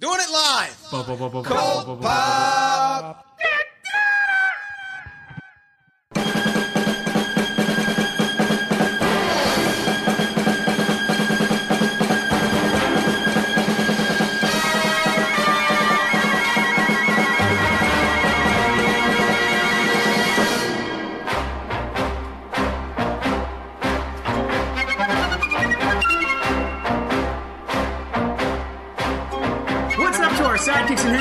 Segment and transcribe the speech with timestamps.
[0.00, 0.76] Doing it live.
[1.44, 3.29] Cold Pop.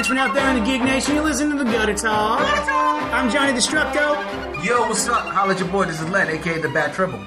[0.09, 1.15] Sidekicks and henchmen out there in the Geek Nation?
[1.15, 2.41] You listen to the Gutter Talk.
[3.13, 4.65] I'm Johnny Destructo.
[4.65, 5.25] Yo, what's up?
[5.27, 5.85] Holla at your boy.
[5.85, 7.19] This is Len, aka the Bad Triple.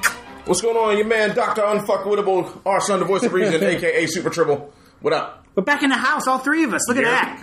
[0.44, 4.30] What's going on, your man, Doctor Unfuckwittable, our son, the voice of reason, aka Super
[4.30, 4.72] Triple.
[5.00, 5.46] What up?
[5.54, 6.88] We're back in the house, all three of us.
[6.88, 7.42] Look at that.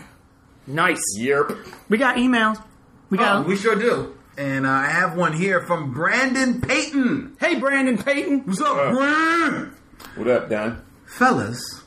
[0.68, 1.02] Nice.
[1.20, 1.58] Yerp.
[1.90, 2.62] We got emails.
[3.10, 3.46] We got.
[3.46, 4.16] Oh, we sure do.
[4.38, 7.38] And uh, I have one here from Brandon Payton.
[7.40, 8.46] hey, Brandon Payton.
[8.46, 9.74] What's up, Brandon?
[10.16, 10.86] What up, Don?
[11.06, 11.84] Fellas,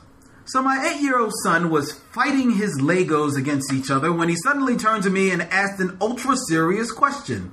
[0.53, 4.35] so my eight year old son was fighting his Legos against each other when he
[4.35, 7.51] suddenly turned to me and asked an ultra serious question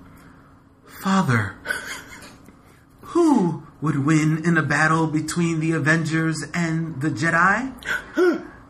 [1.02, 1.56] Father,
[3.00, 7.72] who would win in a battle between the Avengers and the Jedi?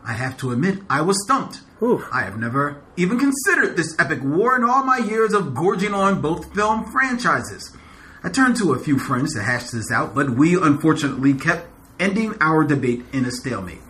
[0.05, 1.59] I have to admit, I was stumped.
[1.83, 2.07] Oof.
[2.13, 6.21] I have never even considered this epic war in all my years of gorging on
[6.21, 7.75] both film franchises.
[8.23, 11.67] I turned to a few friends to hash this out, but we unfortunately kept
[11.99, 13.81] ending our debate in a stalemate.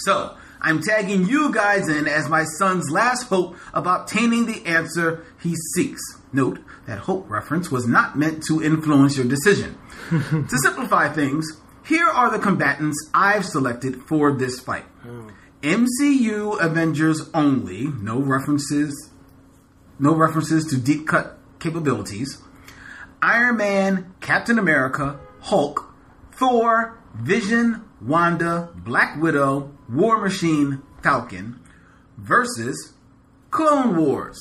[0.00, 5.24] So, I'm tagging you guys in as my son's last hope of obtaining the answer
[5.42, 6.02] he seeks.
[6.32, 9.78] Note that hope reference was not meant to influence your decision.
[10.10, 11.46] to simplify things,
[11.86, 14.84] here are the combatants I've selected for this fight.
[15.02, 15.28] Hmm.
[15.62, 19.10] MCU Avengers only, no references
[20.00, 22.42] no references to deep cut capabilities.
[23.22, 25.94] Iron Man, Captain America, Hulk,
[26.32, 31.58] Thor, Vision, Wanda, Black Widow, War Machine, Falcon
[32.16, 32.92] versus
[33.50, 34.38] Clone Wars.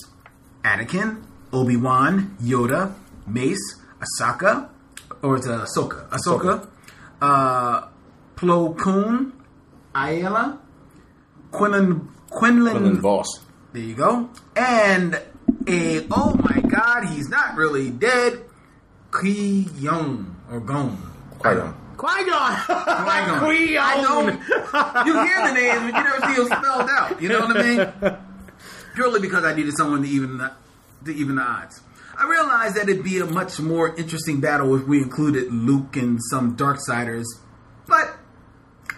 [0.64, 2.94] Anakin, Obi Wan, Yoda,
[3.26, 4.70] Mace, Asaka,
[5.22, 6.68] or it's Ahsoka, Ahsoka,
[7.22, 7.88] uh,
[8.36, 9.34] Plo Koon,
[9.96, 10.60] Ayla,
[11.52, 13.40] Quinlan, Quinlan, Quinlan Vos.
[13.74, 14.30] there you go.
[14.56, 15.20] And
[15.68, 18.44] a oh my god, he's not really dead.
[19.12, 20.98] Ki Young or Gone.
[21.40, 21.89] Quite on.
[22.00, 22.56] Qui Gon.
[22.66, 23.40] Qui-Gon.
[23.40, 23.84] Qui-Gon.
[23.84, 25.06] I don't.
[25.06, 27.22] You hear the names, but you never see them spelled out.
[27.22, 28.18] You know what I mean?
[28.96, 30.52] Purely because I needed someone to even the,
[31.04, 31.82] to even the odds.
[32.18, 36.20] I realized that it'd be a much more interesting battle if we included Luke and
[36.30, 37.26] some Darksiders,
[37.86, 38.16] but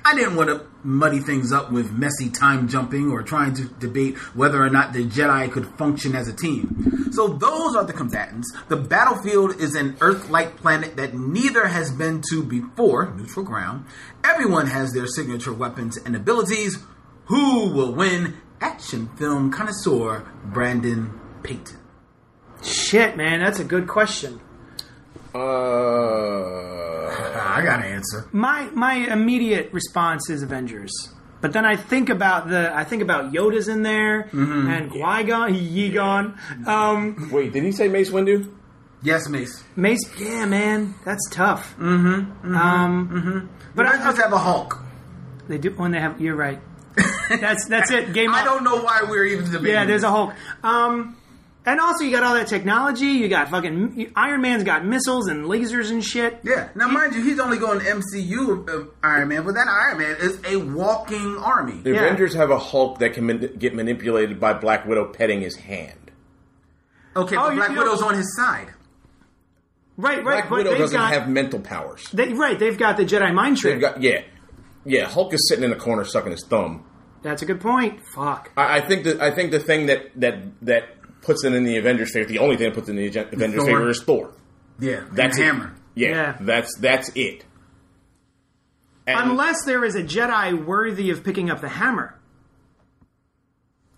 [0.03, 4.17] I didn't want to muddy things up with messy time jumping or trying to debate
[4.35, 7.09] whether or not the Jedi could function as a team.
[7.11, 8.51] So those are the combatants.
[8.67, 13.85] The battlefield is an Earth-like planet that neither has been to before, neutral ground.
[14.23, 16.79] Everyone has their signature weapons and abilities.
[17.25, 18.37] Who will win?
[18.59, 21.77] Action film connoisseur Brandon Payton.
[22.63, 24.39] Shit, man, that's a good question.
[25.33, 25.39] Uh,
[27.57, 28.27] I got an answer.
[28.31, 30.91] My my immediate response is Avengers.
[31.41, 35.53] But then I think about the I think about Yoda's in there and Qui Gon,
[35.53, 38.53] Yegon, um, wait, did he say Mace Windu?
[39.03, 39.63] Yes, Mace.
[39.75, 39.99] Mace.
[40.19, 41.75] Yeah, man, that's tough.
[41.79, 42.55] Mm-hmm.
[42.55, 44.77] Um, But I just have a Hulk.
[45.47, 46.21] they do when they have.
[46.21, 46.59] You're right.
[47.29, 48.11] That's that's it.
[48.11, 48.29] Game.
[48.31, 48.45] I up.
[48.45, 49.71] don't know why we're even debating.
[49.73, 50.09] Yeah, there's this.
[50.09, 50.33] a Hulk.
[50.63, 51.15] Um,
[51.65, 53.05] and also you got all that technology.
[53.05, 56.39] You got fucking Iron Man's got missiles and lasers and shit.
[56.43, 56.69] Yeah.
[56.75, 60.39] Now, mind you, he's only going MCU of Iron Man, but that Iron Man is
[60.47, 61.81] a walking army.
[61.83, 62.01] The Yeah.
[62.05, 66.11] Avengers have a Hulk that can man- get manipulated by Black Widow petting his hand.
[67.15, 68.67] Okay, Oh, but Black you know- Widow's on his side.
[69.97, 70.23] Right, right.
[70.23, 72.09] Black but Widow doesn't got, have mental powers.
[72.11, 73.79] They, right, they've got the Jedi mind trick.
[73.81, 74.21] Got yeah,
[74.85, 75.05] yeah.
[75.05, 76.85] Hulk is sitting in the corner sucking his thumb.
[77.21, 77.99] That's a good point.
[78.15, 78.51] Fuck.
[78.57, 80.85] I, I think that I think the thing that that that
[81.21, 83.61] puts it in the Avengers favor, the only thing that puts it in the Avengers
[83.63, 83.65] Thor.
[83.65, 84.33] favor is Thor.
[84.79, 85.45] Yeah, That's the it.
[85.45, 85.73] hammer.
[85.95, 86.37] Yeah, Yeah.
[86.39, 87.45] that's that's it.
[89.07, 92.15] And Unless there is a Jedi worthy of picking up the hammer.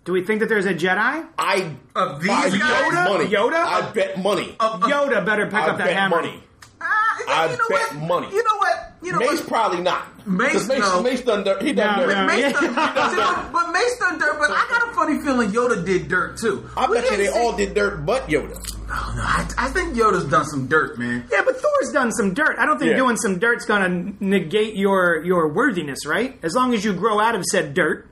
[0.04, 1.26] Do we think that there's a Jedi?
[1.38, 2.92] I Of these I guys?
[2.92, 3.24] bet money.
[3.26, 3.54] Yoda?
[3.64, 4.56] I bet money.
[4.60, 6.16] Yoda better pick I up that bet hammer.
[6.16, 6.42] money.
[6.80, 8.02] Ah, I you know bet what?
[8.02, 8.26] money.
[8.30, 8.53] You know what?
[9.02, 9.48] You know Mace what?
[9.48, 10.26] probably not.
[10.26, 11.02] Mace, 'Cause Mace, no.
[11.02, 11.60] Mace done dirt.
[11.60, 12.14] He done No, dirt.
[12.14, 12.26] no.
[12.26, 12.52] Mace Yeah.
[12.52, 12.68] done, See,
[13.16, 16.64] but, but Mace done dirt, but I got a funny feeling Yoda did dirt too.
[16.76, 18.56] I We bet you they see- all did dirt, but Yoda.
[18.90, 21.26] Oh, no, I, I think Yoda's done some dirt, man.
[21.30, 22.56] Yeah, but Thor's done some dirt.
[22.58, 22.96] I don't think Yeah.
[22.96, 26.38] doing some dirt's gonna negate your your worthiness, right?
[26.42, 28.06] As long as you grow out of said dirt.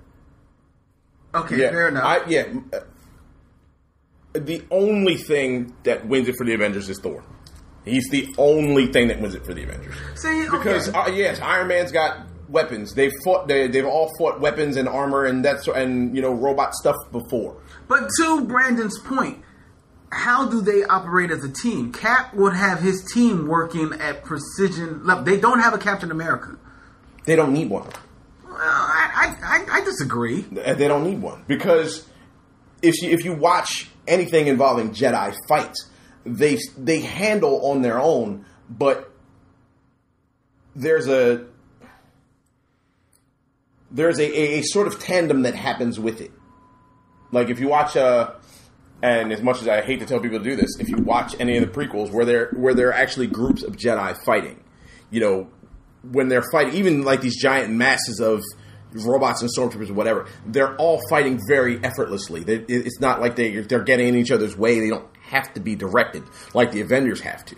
[1.35, 2.05] Okay, Yeah, fair enough.
[2.05, 2.45] I, yeah.
[4.35, 7.23] The only thing that wins it for the Avengers is Thor.
[7.85, 9.95] He's the only thing that wins it for the Avengers.
[10.15, 10.57] See, okay.
[10.57, 12.95] Because uh, yes, Iron Man's got weapons.
[12.95, 13.49] They've fought.
[13.49, 17.61] They, they've all fought weapons and armor and that's and you know robot stuff before.
[17.89, 19.43] But to Brandon's point,
[20.13, 21.93] how do they operate as a team?
[21.93, 25.25] Cap would have his team working at precision level.
[25.25, 26.57] They don't have a Captain America.
[27.25, 27.89] They don't need one.
[28.45, 30.43] Well, I, I, I, I disagree.
[30.43, 32.07] They don't need one because
[32.83, 35.89] if you, if you watch anything involving Jedi fights,
[36.25, 39.13] they they handle on their own, but
[40.75, 41.47] there's a
[43.91, 46.33] there's a, a, a sort of tandem that happens with it.
[47.31, 48.33] Like if you watch uh
[49.03, 51.35] and as much as I hate to tell people to do this, if you watch
[51.41, 54.63] any of the prequels where there where there are actually groups of Jedi fighting,
[55.11, 55.49] you know,
[56.09, 58.43] when they're fighting, even like these giant masses of
[58.95, 62.45] robots and stormtroopers or whatever, they're all fighting very effortlessly.
[62.45, 64.79] They, it's not like they they're getting in each other's way.
[64.79, 66.23] They don't have to be directed
[66.55, 67.57] like the Avengers have to,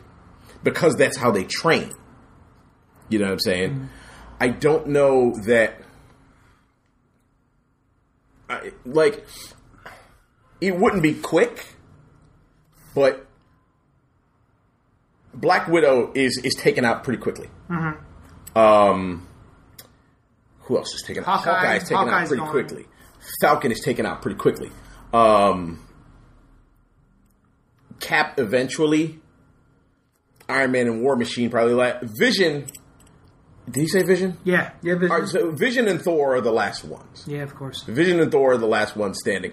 [0.62, 1.92] because that's how they train.
[3.08, 3.88] You know what I'm saying?
[4.40, 5.80] I don't know that.
[8.48, 9.26] I, like,
[10.60, 11.64] it wouldn't be quick,
[12.94, 13.26] but
[15.32, 17.48] Black Widow is is taken out pretty quickly.
[18.54, 19.26] Um,
[20.60, 21.26] who else is taken out?
[21.40, 22.50] Hawkeye- Hawkeye is taken out pretty gone.
[22.50, 22.86] quickly.
[23.40, 24.70] Falcon is taken out pretty quickly.
[25.12, 25.83] Um,
[28.00, 29.20] Cap eventually.
[30.48, 31.74] Iron Man and War Machine probably.
[31.74, 32.66] La- Vision.
[33.70, 34.36] Did he say Vision?
[34.44, 37.24] Yeah, Yeah, All right, so Vision and Thor are the last ones.
[37.26, 37.82] yeah, of course.
[37.84, 39.52] Vision and Thor are the last ones standing.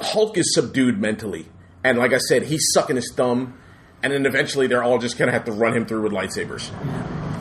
[0.00, 1.44] Hulk is subdued mentally,
[1.84, 3.58] and like I said, he's sucking his thumb,
[4.02, 6.70] and then eventually they're all just gonna have to run him through with lightsabers.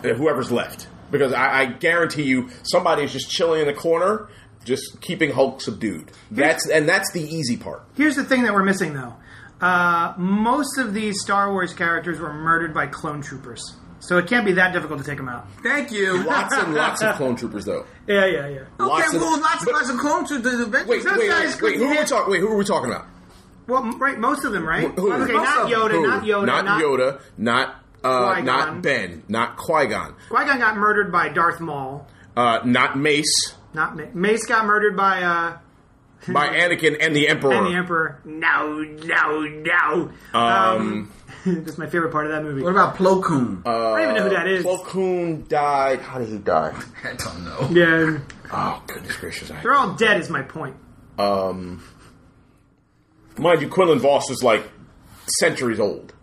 [0.03, 4.27] Uh, Whoever's left, because I, I guarantee you, somebody is just chilling in the corner,
[4.65, 6.11] just keeping Hulk subdued.
[6.29, 7.83] That's and that's the easy part.
[7.95, 9.15] Here's the thing that we're missing, though.
[9.61, 14.45] Uh, most of these Star Wars characters were murdered by clone troopers, so it can't
[14.45, 15.47] be that difficult to take them out.
[15.61, 16.23] thank you.
[16.23, 17.85] Lots and lots of clone troopers, though.
[18.07, 18.59] Yeah, yeah, yeah.
[18.59, 20.57] Okay, lots of- well, lots and lots of clone troopers.
[20.57, 20.87] the Avengers.
[20.87, 21.77] Wait, Those wait, wait, wait.
[21.77, 22.31] Who are we couldn't talking?
[22.31, 23.05] Wait, who are we talking about?
[23.67, 24.91] Well, right, most of them, right?
[24.99, 25.13] Who?
[25.13, 25.69] Okay, Most not.
[25.69, 26.07] Yoda, Who?
[26.07, 28.45] not Yoda, not, not Yoda, not uh, Qui-Gon.
[28.45, 32.07] not Ben, not Qui Gon, Qui Gon got murdered by Darth Maul.
[32.35, 35.57] uh, not Mace, Not Ma- Mace got murdered by uh,
[36.27, 37.53] by Anakin and the Emperor.
[37.53, 38.19] and the Emperor.
[38.25, 40.11] No, no, no.
[40.39, 41.11] Um,
[41.45, 42.61] That's my favorite part of that movie.
[42.61, 43.63] What about Plo Koon?
[43.65, 44.63] I don't even know who that is.
[44.65, 45.99] Plo Koon died.
[46.01, 46.79] How did he die?
[47.03, 47.67] I don't know.
[47.71, 48.19] Yeah,
[48.53, 49.49] Oh goodness gracious!
[49.49, 50.19] I, they're all dead.
[50.19, 50.75] Is my point.
[51.17, 51.81] um,
[53.37, 54.63] mind you, Quinlan Vos is like
[55.39, 56.13] centuries old.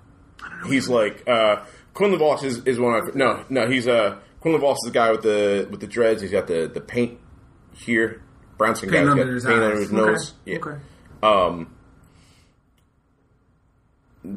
[0.45, 0.69] I don't know.
[0.71, 4.77] He's like uh, Quinlan Vos is, is one of no no he's uh Quinlan Vos
[4.85, 6.21] is the guy with the with the dreads.
[6.23, 7.19] He's got the the paint
[7.75, 8.23] here.
[8.59, 9.97] Brownson Paint under got his paint under his Okay.
[9.97, 10.35] nose.
[10.45, 10.57] Yeah.
[10.59, 10.77] Okay.
[11.23, 11.75] Um,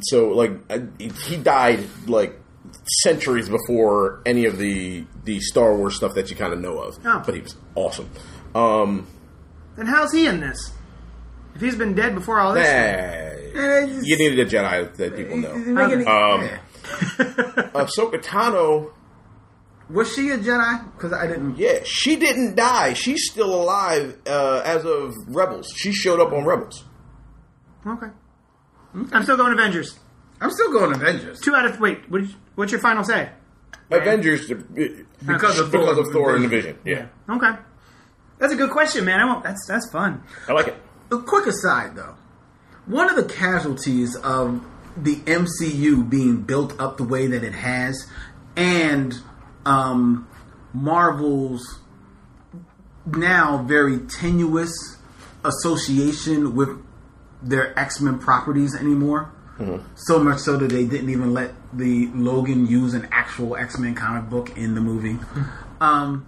[0.04, 2.40] so like uh, he died like
[3.04, 6.98] centuries before any of the the Star Wars stuff that you kind of know of.
[7.06, 7.24] Oh.
[7.26, 8.10] But he was awesome.
[8.56, 9.08] Um,
[9.76, 10.72] Then how's he in this?
[11.56, 15.52] If he's been dead before all this, Eh, you needed a Jedi that people know.
[15.54, 16.50] Um.
[17.74, 18.92] Ahsoka Tano,
[19.92, 20.94] Was she a Jedi?
[20.94, 21.58] Because I didn't.
[21.58, 22.94] yeah, she didn't die.
[22.94, 25.68] She's still alive uh, as of Rebels.
[25.76, 26.84] She showed up on Rebels.
[27.86, 28.08] okay.
[28.94, 29.98] I'm still going Avengers.
[30.42, 32.10] I'm still going Avengers Two out of wait.
[32.10, 32.24] What,
[32.56, 33.30] what's your final say?
[33.90, 34.56] Avengers uh,
[35.26, 36.78] because of because Thor of Thor and the Vision.
[36.84, 37.10] Vision.
[37.28, 37.52] Yeah, Okay.
[38.40, 39.20] That's a good question, man.
[39.20, 40.24] I won't, that's that's fun.
[40.48, 40.76] I like it.
[41.12, 42.16] A quick aside, though.
[42.88, 44.66] One of the casualties of
[44.98, 48.08] the MCU being built up the way that it has,
[48.56, 49.14] and
[49.66, 50.28] um,
[50.74, 51.80] Marvel's
[53.06, 54.98] now very tenuous
[55.44, 56.70] association with
[57.42, 59.32] their X Men properties anymore.
[59.94, 63.94] So much so that they didn't even let the Logan use an actual X Men
[63.94, 65.20] comic book in the movie.
[65.80, 66.26] Um,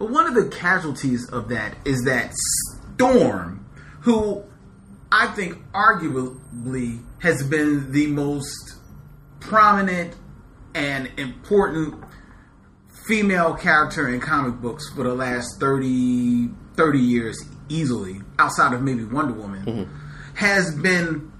[0.00, 2.32] but one of the casualties of that is that
[2.96, 3.64] Storm,
[4.00, 4.42] who
[5.12, 8.74] I think arguably has been the most
[9.38, 10.16] prominent
[10.74, 12.02] and important
[13.06, 19.04] female character in comic books for the last 30, 30 years easily, outside of maybe
[19.04, 20.34] Wonder Woman, mm-hmm.
[20.34, 21.32] has been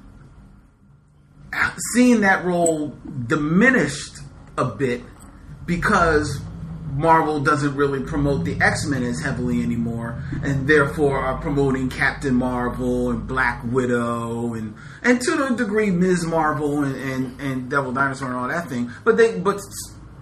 [1.95, 4.19] seeing that role diminished
[4.57, 5.03] a bit
[5.67, 6.41] because
[6.93, 12.35] Marvel doesn't really promote the X Men as heavily anymore, and therefore are promoting Captain
[12.35, 16.27] Marvel and Black Widow and and to a degree Ms.
[16.27, 18.91] Marvel and, and, and Devil Dinosaur and all that thing.
[19.05, 19.61] But they but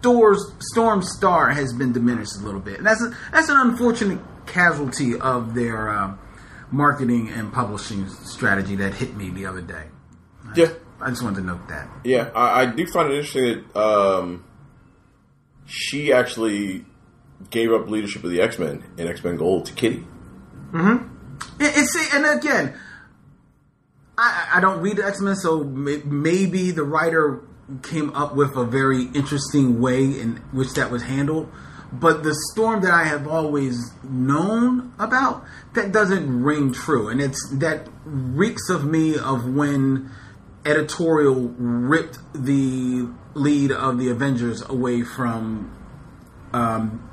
[0.01, 2.79] Storm's Storm Star has been diminished a little bit.
[2.79, 6.17] And that's a, that's an unfortunate casualty of their uh,
[6.71, 9.85] marketing and publishing strategy that hit me the other day.
[10.57, 11.89] Yeah, I just wanted to note that.
[12.05, 14.45] Yeah, I, I do find it interesting that um,
[15.67, 16.85] she actually
[17.51, 20.07] gave up leadership of the X Men in X Men Gold to Kitty.
[20.73, 21.11] And,
[21.59, 22.79] and see, and again,
[24.19, 27.43] I, I don't read the X Men, so may, maybe the writer
[27.83, 31.51] came up with a very interesting way in which that was handled.
[31.93, 37.49] But the storm that I have always known about that doesn't ring true, and it's
[37.59, 40.11] that reeks of me of when
[40.65, 45.77] editorial ripped the lead of the Avengers away from,
[46.53, 47.09] um,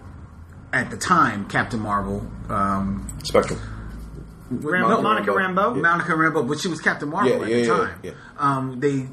[0.73, 2.27] at the time, Captain Marvel.
[2.49, 3.59] Um, Spectrum.
[4.49, 5.81] Ram- no, Monica Rambeau.
[5.81, 7.99] Monica Rambeau, but she was Captain Marvel Yeah, at yeah, the yeah, time.
[8.03, 8.11] yeah.
[8.37, 9.07] Um, they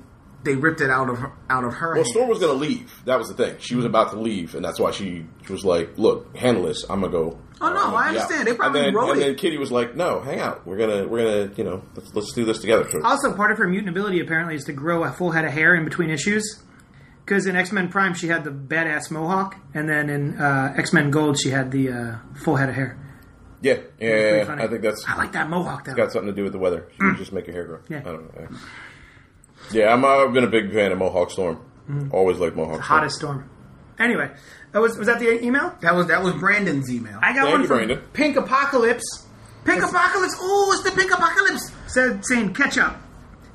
[0.45, 1.89] they ripped it out of her, out of her.
[1.95, 2.07] Well, hand.
[2.09, 3.03] Storm was going to leave.
[3.07, 3.57] That was the thing.
[3.59, 6.85] She was about to leave, and that's why she was like, "Look, handle this.
[6.89, 8.47] I'm gonna go." Oh, no, gonna I be out." understand.
[8.49, 9.25] They probably and then, wrote and it.
[9.25, 10.67] then Kitty was like, "No, hang out.
[10.67, 13.59] We're gonna, we're gonna, you know, let's, let's do this together." So, Also, part of
[13.59, 16.61] her mutant ability apparently is to grow a full head of hair in between issues.
[17.25, 20.93] Because in X Men Prime she had the badass mohawk, and then in uh, X
[20.93, 22.99] Men Gold she had the uh, full head of hair.
[23.63, 24.45] yeah, yeah.
[24.59, 25.95] I think that's I like that mohawk though.
[25.95, 26.87] got something to do with the weather.
[26.99, 27.79] She would just make your hair grow.
[27.79, 27.91] Mm.
[27.91, 27.99] Yeah.
[28.01, 28.59] I don't know.
[29.73, 31.57] Yeah, I'm, I've been a big fan of Mohawk Storm.
[31.89, 32.15] Mm-hmm.
[32.15, 32.83] Always like Mohawk.
[32.83, 32.83] Storm.
[32.83, 33.51] Hottest storm.
[33.99, 34.31] Anyway,
[34.73, 35.75] that was was that the email?
[35.81, 37.19] that was that was Brandon's email.
[37.23, 37.99] I got Thank one you, from Brandon.
[38.13, 39.27] Pink Apocalypse.
[39.65, 40.35] Pink Apocalypse.
[40.41, 41.71] Oh, it's the Pink Apocalypse.
[41.87, 43.01] said saying catch up.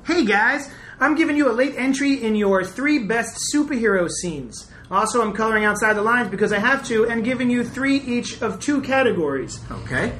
[0.04, 4.70] Hey guys, I'm giving you a late entry in your three best superhero scenes.
[4.90, 8.42] Also, I'm coloring outside the lines because I have to, and giving you three each
[8.42, 9.60] of two categories.
[9.70, 10.12] Okay.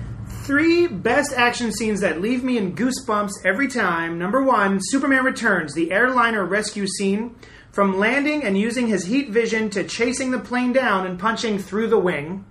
[0.51, 4.19] Three best action scenes that leave me in goosebumps every time.
[4.19, 7.37] Number one, Superman Returns, the airliner rescue scene.
[7.71, 11.87] From landing and using his heat vision to chasing the plane down and punching through
[11.87, 12.45] the wing.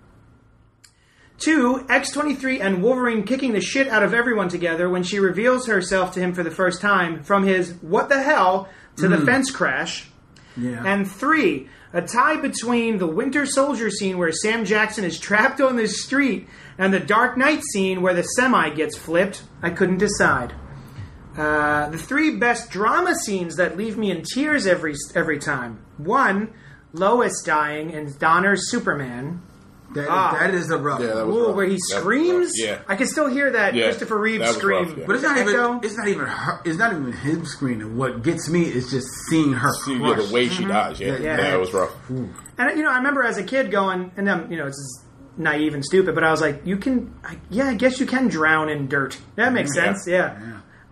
[1.40, 6.14] Two, X23 and Wolverine kicking the shit out of everyone together when she reveals herself
[6.14, 9.26] to him for the first time from his what the hell to the hmm.
[9.26, 10.10] fence crash.
[10.56, 10.82] Yeah.
[10.86, 15.76] And three, a tie between the Winter Soldier scene where Sam Jackson is trapped on
[15.76, 16.48] the street
[16.80, 19.44] and the Dark Knight scene where the semi gets flipped.
[19.62, 20.54] I couldn't decide.
[21.38, 25.80] Uh, the three best drama scenes that leave me in tears every every time.
[25.98, 26.54] One,
[26.92, 29.42] Lois dying in Donner's Superman.
[29.96, 30.38] that, Ah.
[30.40, 31.00] that is a rough.
[31.02, 31.56] Yeah, that was Ooh, rough.
[31.56, 32.02] where he That was rough.
[32.04, 32.52] screams.
[32.58, 32.78] Yeah.
[32.88, 34.86] I can still hear that Yeah, Christopher Reeve that was scream.
[34.88, 35.04] rough, yeah.
[35.08, 35.50] but it's not Echo.
[35.50, 35.80] even.
[35.84, 36.62] It's not even her.
[36.64, 37.98] It's not even him screaming.
[37.98, 41.00] What gets me is just seeing her See, yeah, the way she dies.
[41.00, 41.56] Yeah, Yeah, yeah, yeah.
[41.56, 41.90] it was rough.
[42.10, 45.04] And you know, I remember as a kid going, and um, you know, it's
[45.40, 48.28] naive and stupid, but I was like, you can, I, yeah, I guess you can
[48.28, 49.18] drown in dirt.
[49.36, 49.84] That makes Yeah.
[49.86, 50.08] sense.
[50.08, 50.38] Yeah.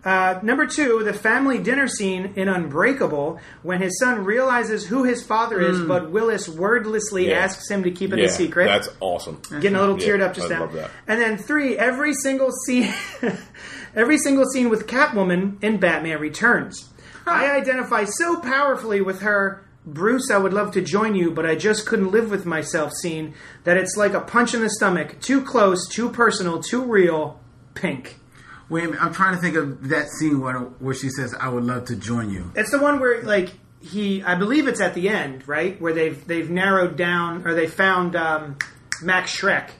[0.04, 5.22] Uh, number two, the family dinner scene in Unbreakable, when his son realizes who his
[5.22, 7.28] father is, but Willis wordlessly.
[7.28, 7.40] Yeah.
[7.40, 8.66] asks him to keep it Yeah, a secret.
[8.66, 9.42] That's awesome.
[9.60, 10.70] Getting a little Yeah, teared up just I now.
[11.06, 12.92] And then three, every single scene,
[13.94, 16.88] every single scene with Catwoman in Batman Returns.
[17.26, 19.62] I identify so powerfully with her.
[19.92, 22.92] Bruce, I would love to join you, but I just couldn't live with myself.
[22.92, 27.40] Scene that it's like a punch in the stomach, too close, too personal, too real.
[27.74, 28.16] Pink.
[28.68, 29.02] Wait a minute.
[29.02, 31.96] I'm trying to think of that scene where where she says, "I would love to
[31.96, 35.80] join you." It's the one where like he, I believe it's at the end, right,
[35.80, 38.58] where they've they've narrowed down or they found um,
[39.02, 39.70] Max Shreck,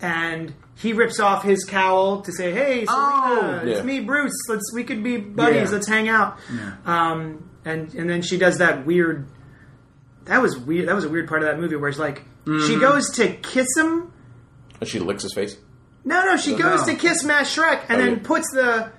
[0.00, 4.32] and he rips off his cowl to say, "Hey, Selina, Oh, it's me, Bruce.
[4.48, 5.70] Let's we could be buddies.
[5.70, 5.76] Yeah.
[5.76, 6.38] Let's hang out."
[6.86, 9.26] Um, and and then she does that weird.
[10.24, 10.88] That was weird.
[10.88, 12.66] That was a weird part of that movie where it's like Mm-hmm.
[12.68, 14.12] she goes to kiss him.
[14.80, 15.56] And she licks his face.
[16.04, 16.92] No, no, she goes no.
[16.92, 18.22] to kiss Max Shreck and Oh, then yeah.
[18.22, 18.92] puts the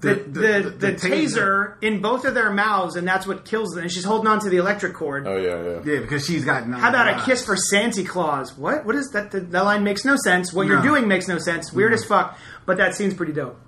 [0.00, 1.08] the, The- the, the- the, the taser.
[1.08, 1.74] taser.
[1.82, 3.82] in both of their mouths, and that's what kills them.
[3.84, 5.26] And she's holding on to the electric cord.
[5.26, 5.94] Oh yeah, yeah.
[5.94, 6.64] Yeah, because she's got.
[6.64, 8.56] How about a kiss for Santa Claus?
[8.56, 8.84] What?
[8.86, 9.30] What is that?
[9.30, 10.52] That, that line makes no sense.
[10.52, 11.72] What you're doing makes no sense.
[11.72, 12.38] Weird as fuck.
[12.66, 13.58] But that seems pretty dope.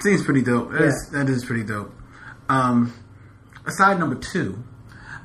[0.00, 0.72] Seems pretty dope.
[0.72, 1.18] That, is, Yeah.
[1.24, 1.92] that is pretty dope.
[2.48, 2.92] Um,
[3.66, 4.62] aside number two,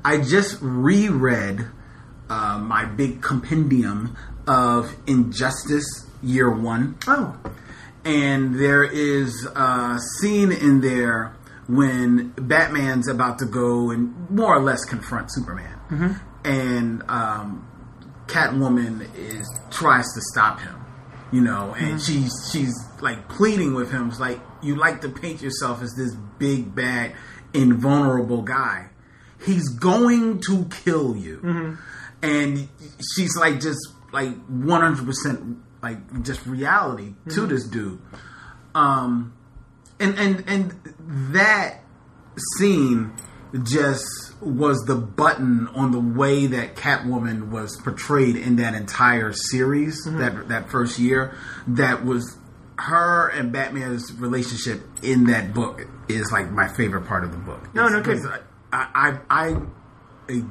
[0.04, 1.66] I just reread
[2.30, 4.16] uh, my big compendium
[4.48, 7.38] of Injustice Year One, Oh,
[8.06, 11.36] and there is a scene in there
[11.68, 15.78] when Batman's about to go and more or less confront Superman,
[16.44, 17.68] and um,
[18.28, 20.76] Catwoman is tries to stop him,
[21.32, 24.10] you know, and she's she's like pleading with him.
[24.10, 27.14] It's like you like to paint yourself as this big bad
[27.54, 28.90] invulnerable guy.
[29.46, 31.76] He's going to kill you, mm-hmm.
[32.22, 32.68] and
[33.16, 33.80] she's like just
[34.12, 37.48] like one hundred percent like just reality to mm-hmm.
[37.48, 38.02] this dude.
[38.76, 39.34] Um,
[40.00, 41.80] and and and that
[42.58, 43.14] scene
[43.64, 44.06] just
[44.42, 50.20] was the button on the way that Catwoman was portrayed in that entire series mm-hmm.
[50.20, 51.36] that that first year
[51.68, 52.38] that was
[52.78, 57.74] her and Batman's relationship in that book is like my favorite part of the book.
[57.74, 58.38] No, no Because kidding.
[58.74, 59.58] I I I,
[60.30, 60.42] I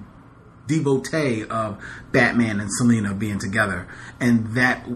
[0.67, 3.89] devotee of Batman and Selina being together,
[4.21, 4.87] and that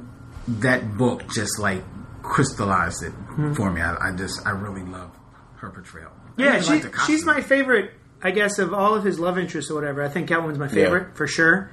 [0.46, 1.82] that book just like
[2.22, 3.12] crystallized it
[3.56, 3.80] for me.
[3.80, 5.10] I, I just I really love
[5.56, 6.12] her portrayal.
[6.36, 7.92] Yeah, even she, like she's my favorite.
[8.22, 11.16] I guess of all of his love interests or whatever, I think Catwoman's my favorite
[11.16, 11.70] for sure.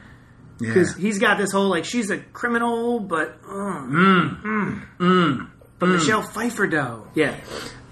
[0.59, 0.69] yeah.
[0.69, 5.49] Because he's got this whole like she's a criminal, but uh, Mm.
[5.77, 7.35] but Michelle Pfeiffer though, yeah.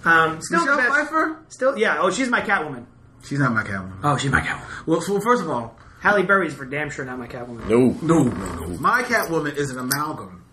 [0.06, 0.94] Um, still Michelle the best.
[0.96, 1.40] Pfeiffer.
[1.50, 1.98] Still, yeah.
[2.00, 2.86] Oh, she's my Catwoman.
[3.24, 4.00] She's not my Catwoman.
[4.04, 4.86] Oh, she's my Catwoman.
[4.88, 7.68] Well, so first of all, Halle Berry's for damn sure not my Catwoman.
[7.68, 7.98] No.
[8.02, 8.68] no, no, no.
[8.80, 10.44] My Catwoman is an amalgam,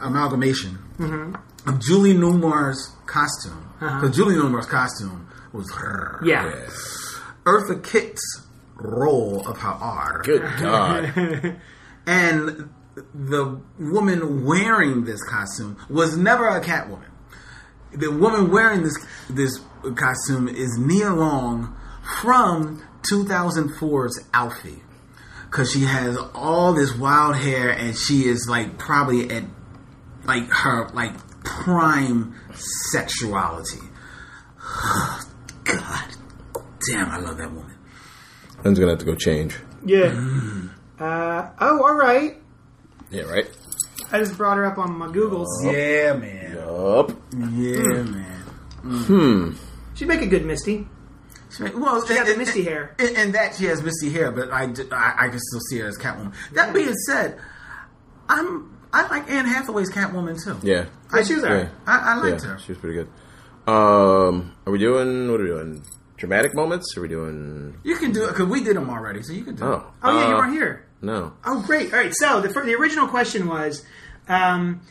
[0.00, 0.78] amalgamation
[1.66, 3.66] of Julie Newmar's costume.
[3.78, 6.20] Because Julie Newmar's costume was her.
[6.24, 6.46] Yeah.
[6.46, 6.66] Yeah.
[7.44, 10.24] Eartha Kitt's role of her art.
[10.24, 11.56] Good God.
[12.06, 12.70] And
[13.14, 17.09] the woman wearing this costume was never a Catwoman.
[17.92, 18.96] The woman wearing this
[19.28, 19.60] this
[19.96, 21.76] costume is Nia Long
[22.22, 24.82] from 2004's Alfie.
[25.46, 29.44] Because she has all this wild hair and she is like probably at
[30.24, 31.12] like her like
[31.44, 32.34] prime
[32.92, 33.80] sexuality.
[35.64, 36.04] God
[36.88, 37.76] damn, I love that woman.
[38.64, 39.56] I'm gonna have to go change.
[39.84, 40.12] Yeah.
[40.98, 42.36] Uh, oh, all right.
[43.10, 43.46] Yeah, right?
[44.12, 45.46] I just brought her up on my Googles.
[45.62, 46.58] Yeah, man.
[46.58, 47.10] Up.
[47.32, 48.42] Yeah, man.
[48.82, 49.52] Hmm.
[49.94, 50.88] She'd make a good Misty.
[51.56, 52.94] She- Well, She got the misty hair.
[52.98, 55.98] And, and that she has misty hair, but I I can still see her as
[55.98, 56.32] Catwoman.
[56.52, 57.38] That being said,
[58.28, 60.56] I'm I like Anne Hathaway's Catwoman too.
[60.66, 60.86] Yeah.
[61.12, 61.48] I, she was Yeah.
[61.50, 61.68] alright.
[61.86, 62.58] I, I liked yeah, her.
[62.58, 63.08] she was pretty good.
[63.72, 65.82] Um, are we doing, what are we doing?
[66.20, 66.96] Dramatic moments?
[66.96, 69.56] Are we doing, You can do it because we did them already, so you can
[69.56, 69.72] do oh.
[69.72, 69.82] it.
[70.02, 70.86] Oh yeah, you uh, weren't here.
[71.00, 71.32] No.
[71.44, 71.92] Oh great.
[71.92, 72.12] All right.
[72.14, 73.84] So the fir- the original question was
[74.28, 74.82] um,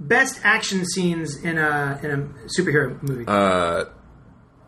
[0.00, 2.16] best action scenes in a in a
[2.58, 3.24] superhero movie.
[3.26, 3.84] Uh,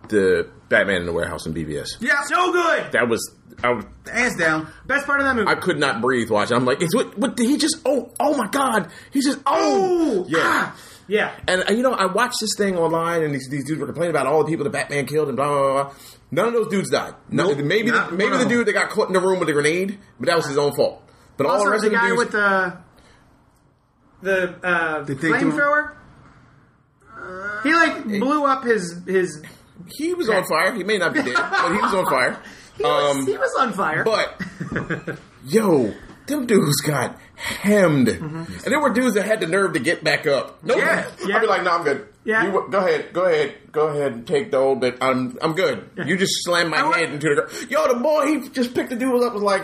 [0.09, 2.01] the Batman in the warehouse in BvS.
[2.01, 2.93] Yeah, so good.
[2.93, 4.69] That was, I, was- hands down.
[4.87, 5.49] Best part of that movie.
[5.49, 6.57] I could not breathe watching.
[6.57, 8.91] I'm like, is what, what did he just, oh, oh my God.
[9.13, 10.25] He just, oh.
[10.25, 10.39] Ooh, Yeah.
[10.41, 10.81] ah.
[11.09, 11.35] Yeah.
[11.47, 14.11] And uh, you know, I watched this thing online, and these, these dudes were complaining
[14.11, 15.83] about all the people that Batman killed, and blah blah blah.
[15.85, 15.95] blah.
[16.31, 17.15] None of those dudes died.
[17.31, 19.47] No, Nope, maybe the, maybe one the dude that got caught in the room with
[19.47, 21.03] the grenade, but that was his own fault.
[21.37, 22.77] But all Also, the rest the of the guy dudes, with the
[24.23, 25.93] the uh, The thing to flamethrower.
[27.63, 29.43] He like blew up his his.
[29.97, 30.75] he was on fire.
[30.75, 32.39] He may not be dead, but he was on fire.
[32.77, 34.05] He was, Um, he was on fire.
[34.05, 35.95] But yo,
[36.27, 40.27] them dudes got hemmed, and there were dudes that had the nerve to get back
[40.27, 40.63] up.
[40.65, 40.79] Nope.
[40.79, 41.37] Yeah, yeah.
[41.37, 42.09] I'd be like, "No, I'm good.
[42.25, 42.45] Yeah.
[42.47, 44.99] You, go ahead, go ahead, go ahead and take the old bit.
[45.01, 45.89] I'm, I'm good.
[46.05, 47.71] You just slammed my I wa- head into the ground.
[47.71, 49.33] Yo, the boy, he just picked the dude up.
[49.35, 49.63] Was like,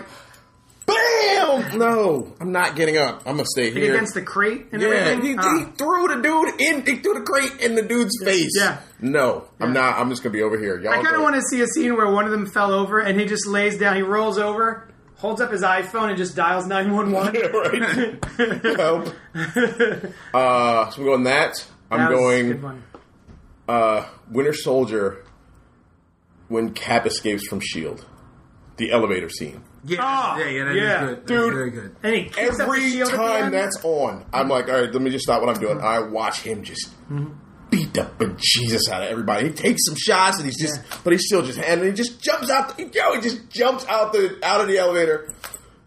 [0.87, 1.79] bam!
[1.79, 3.22] No, I'm not getting up.
[3.27, 3.94] I'm gonna stay here.
[3.94, 5.22] against the crate and yeah, everything.
[5.31, 5.59] he, Ah.
[5.59, 6.87] he threw the dude in.
[6.87, 8.51] He threw the crate in the dude's face.
[8.57, 8.79] Yeah.
[9.01, 9.98] No, I'm not.
[9.98, 10.79] I'm just gonna be over here.
[10.81, 10.92] Y'all.
[10.92, 13.18] I kind of want to see a scene where one of them fell over and
[13.18, 13.96] he just lays down.
[13.96, 14.88] He rolls over,
[15.23, 17.33] holds up his iPhone, and just dials nine one one.
[17.35, 18.77] Yeah, right.
[18.77, 19.09] Help.
[20.35, 21.65] Uh, so we're going that.
[21.91, 22.83] I'm going one.
[23.69, 25.25] uh, Winter Soldier
[26.49, 28.05] when Cap escapes from Shield.
[28.79, 29.63] The elevator scene.
[29.85, 31.01] Yeah, Oh, yeah, yeah, that is yeah.
[31.01, 31.17] good.
[31.19, 31.53] That's Dude.
[31.55, 31.97] very good.
[32.03, 33.55] And he kicks up the Every shield at the time end.
[33.55, 35.81] that's on, I'm like, all right, let me just stop what I'm doing.
[35.81, 36.91] I watch him just
[37.73, 39.49] beat the bejesus out of everybody.
[39.49, 42.49] He takes some shots and he's just, but he's still just, and he just jumps
[42.51, 42.77] out.
[42.77, 45.33] The, yo, he just jumps out the out of the elevator,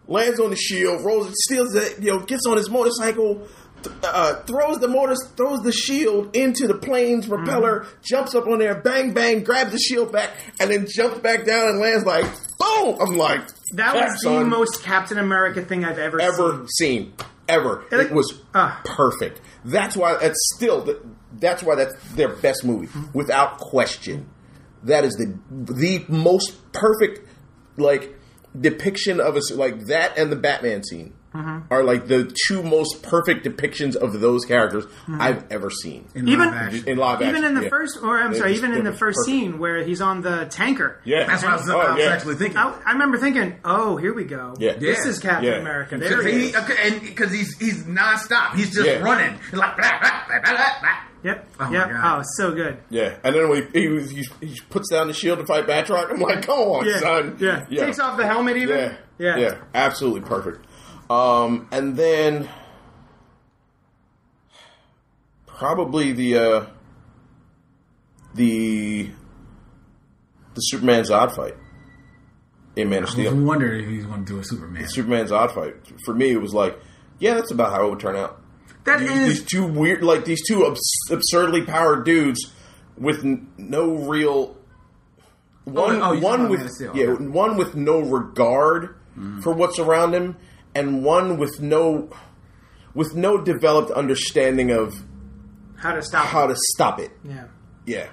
[0.06, 3.36] lands on the shield, rolls, steals it, you know, gets on his motorcycle.
[3.82, 8.58] th- Uh, throws the motor, throws the shield into the plane's propeller, jumps up on
[8.58, 12.24] there, bang bang, grabs the shield back, and then jumps back down and lands like
[12.58, 12.96] boom.
[13.00, 13.42] I'm like,
[13.74, 17.12] that was the son." most Captain America thing I've ever, ever seen.
[17.12, 17.12] seen.
[17.48, 17.84] Ever.
[17.92, 18.80] like- It was Ah.
[18.84, 19.40] perfect.
[19.64, 21.00] That's why that's still the,
[21.38, 24.28] that's why that's their best movie without question.
[24.84, 27.28] That is the the most perfect
[27.76, 28.14] like
[28.58, 31.72] depiction of a like that and the Batman scene Mm-hmm.
[31.72, 36.50] are like the two most perfect depictions of those characters I've ever seen In Even-
[36.50, 37.28] live in live action.
[37.28, 37.68] Even in the yeah.
[37.68, 39.26] first, or I'm They sorry, even in the first perfect.
[39.26, 41.00] scene where he's on the tanker.
[41.04, 42.10] Yeah, That's what I was, Oh, I was yeah.
[42.10, 42.56] actually thinking.
[42.56, 44.54] I, I remember thinking, "Oh, here we go.
[44.58, 44.74] Yeah.
[44.74, 45.10] This Yeah.
[45.10, 45.58] is Captain Yeah.
[45.58, 46.56] America." There Because he he, is.
[46.56, 48.54] okay, and because he's he's nonstop.
[48.54, 48.98] He's just Yeah.
[49.02, 50.96] running like blah, blah, blah, blah, blah, blah.
[51.24, 51.48] Yep.
[51.58, 51.90] Oh my yep.
[51.90, 52.18] God.
[52.20, 52.78] Oh, so good.
[52.88, 56.10] Yeah, and then when he, he, he, he puts down the shield to fight Batroc,
[56.12, 56.98] I'm like, come on, Yeah.
[57.00, 57.36] son.
[57.40, 57.64] Yeah.
[57.86, 58.78] Takes off the helmet even.
[58.78, 58.94] Yeah.
[59.18, 59.36] Yeah.
[59.38, 59.54] Yeah.
[59.74, 60.64] Absolutely perfect.
[61.08, 62.48] Um, and then
[65.46, 66.66] probably the uh,
[68.34, 69.10] the
[70.54, 71.54] the Superman Zod fight
[72.76, 73.30] in Man of Steel.
[73.30, 74.88] I was wondering if he's going to do a Superman.
[74.88, 76.78] Superman's odd fight for me it was like,
[77.18, 78.40] yeah, that's about how it would turn out.
[78.84, 82.52] That These, is these two weird, like these two abs- absurdly powered dudes
[82.96, 84.56] with n- no real
[85.64, 86.00] one.
[86.00, 87.24] oh, you're talking one about with Man of Steel, yeah, okay.
[87.26, 88.96] one with no regard
[89.42, 90.36] for what's around him,
[90.78, 92.08] and one with no
[92.94, 94.94] with no developed understanding of
[95.76, 96.26] How to stop?
[96.26, 97.10] how to stop it.
[97.24, 97.44] Yeah,
[97.84, 98.06] Yeah,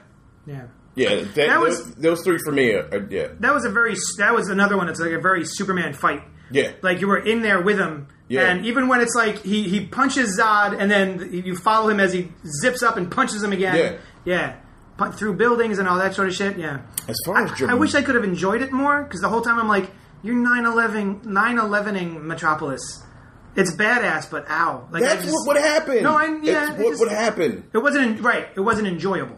[0.45, 0.65] yeah.
[0.95, 1.09] yeah.
[1.35, 2.71] That, That was- those three for me.
[2.73, 3.95] Are, are, yeah, That was a very.
[4.17, 4.87] That was another one.
[4.87, 6.21] that's like a very Superman fight.
[6.51, 6.71] yeah.
[6.81, 8.49] Like you were in there with him, Yeah.
[8.49, 12.11] and even when it's like he he punches Zod, and then you follow him as
[12.13, 13.75] he zips up and punches him again.
[13.75, 13.97] Yeah.
[14.25, 14.55] yeah.
[15.17, 16.57] Through buildings and all that sort of shit.
[16.57, 16.79] Yeah.
[17.07, 19.41] As far as I, I wish I could have enjoyed it more because the whole
[19.41, 19.89] time I'm like,
[20.23, 23.03] you're 9/11 9/11ing Metropolis.
[23.55, 24.87] It's badass, but ow.
[24.91, 26.01] Like I That's just- what would happen.
[26.03, 27.63] No, I- yeah, That's it what just- would happen.
[27.71, 28.47] It wasn't right.
[28.55, 29.37] It wasn't enjoyable.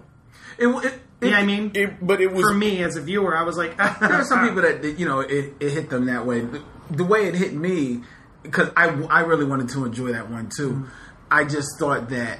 [0.58, 1.71] It, it, You know what I mean?
[1.74, 4.48] It, but it was For me as a viewer, I was like, there are some
[4.48, 6.41] people that that, you know it, it hit them that way.
[6.41, 8.04] The, the way it hit me,
[8.43, 10.69] because I I really wanted to enjoy that one too.
[10.71, 10.89] Mm-hmm.
[11.32, 12.39] I just thought that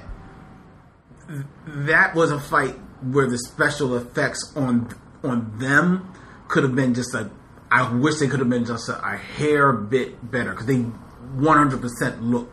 [1.66, 4.88] that was a fight where the special effects on
[5.24, 6.12] on them
[6.48, 7.30] could have been just a.
[7.70, 11.80] I wish they could have been just a, a hair bit better because they 100
[11.80, 12.52] percent look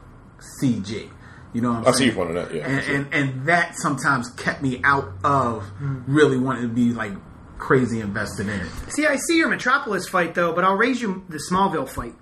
[0.62, 1.10] CG.
[1.54, 1.88] You know what I'm saying?
[1.88, 2.10] I see saying?
[2.10, 2.95] you pointing that, yeah, and, sure.
[2.95, 7.13] and and that sometimes kept me out of really wanting to be like
[7.60, 8.69] crazy invested in it.
[8.89, 12.15] See, I see your Metropolis fight though, but I'll raise you the Smallville fight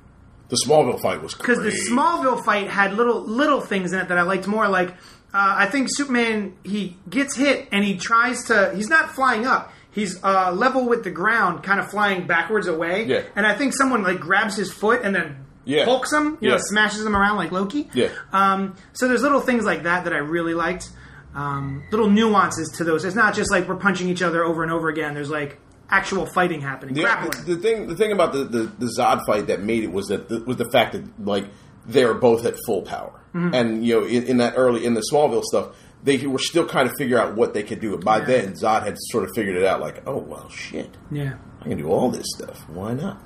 [0.52, 4.18] the Smallville fight was because the Smallville fight had little little things in it that
[4.18, 4.68] I liked more.
[4.68, 4.94] Like uh,
[5.34, 8.74] I think Superman he gets hit and he tries to.
[8.76, 9.72] He's not flying up.
[9.92, 13.06] He's uh, level with the ground, kind of flying backwards away.
[13.06, 13.24] Yeah.
[13.36, 15.86] And I think someone like grabs his foot and then Yeah.
[15.86, 16.38] hulks him.
[16.42, 17.90] You know, smashes him around like Loki.
[17.94, 18.10] Yeah.
[18.32, 20.90] Um, so there's little things like that that I really liked.
[21.36, 23.06] Um, little nuances to those.
[23.06, 25.14] It's not just like we're punching each other over and over again.
[25.14, 27.46] There's like actual fighting happening, The, grappling.
[27.46, 30.28] the thing, the thing about the, the, the Zod fight that made it was that
[30.30, 31.46] the, was the fact that like
[31.86, 33.54] they're both at full power, Mm-hmm.
[33.56, 35.68] and you know in, in that early in the Smallville stuff,
[36.04, 37.94] they were still kind of figure out what they could do.
[37.94, 39.80] And by then, Zod had sort of figured it out.
[39.82, 41.36] Like, oh well, shit, yeah.
[41.62, 42.68] I can do all this stuff.
[42.70, 43.22] Why not?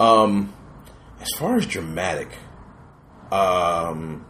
[0.00, 0.52] Um,
[1.20, 2.28] as far as dramatic,
[3.32, 4.24] um,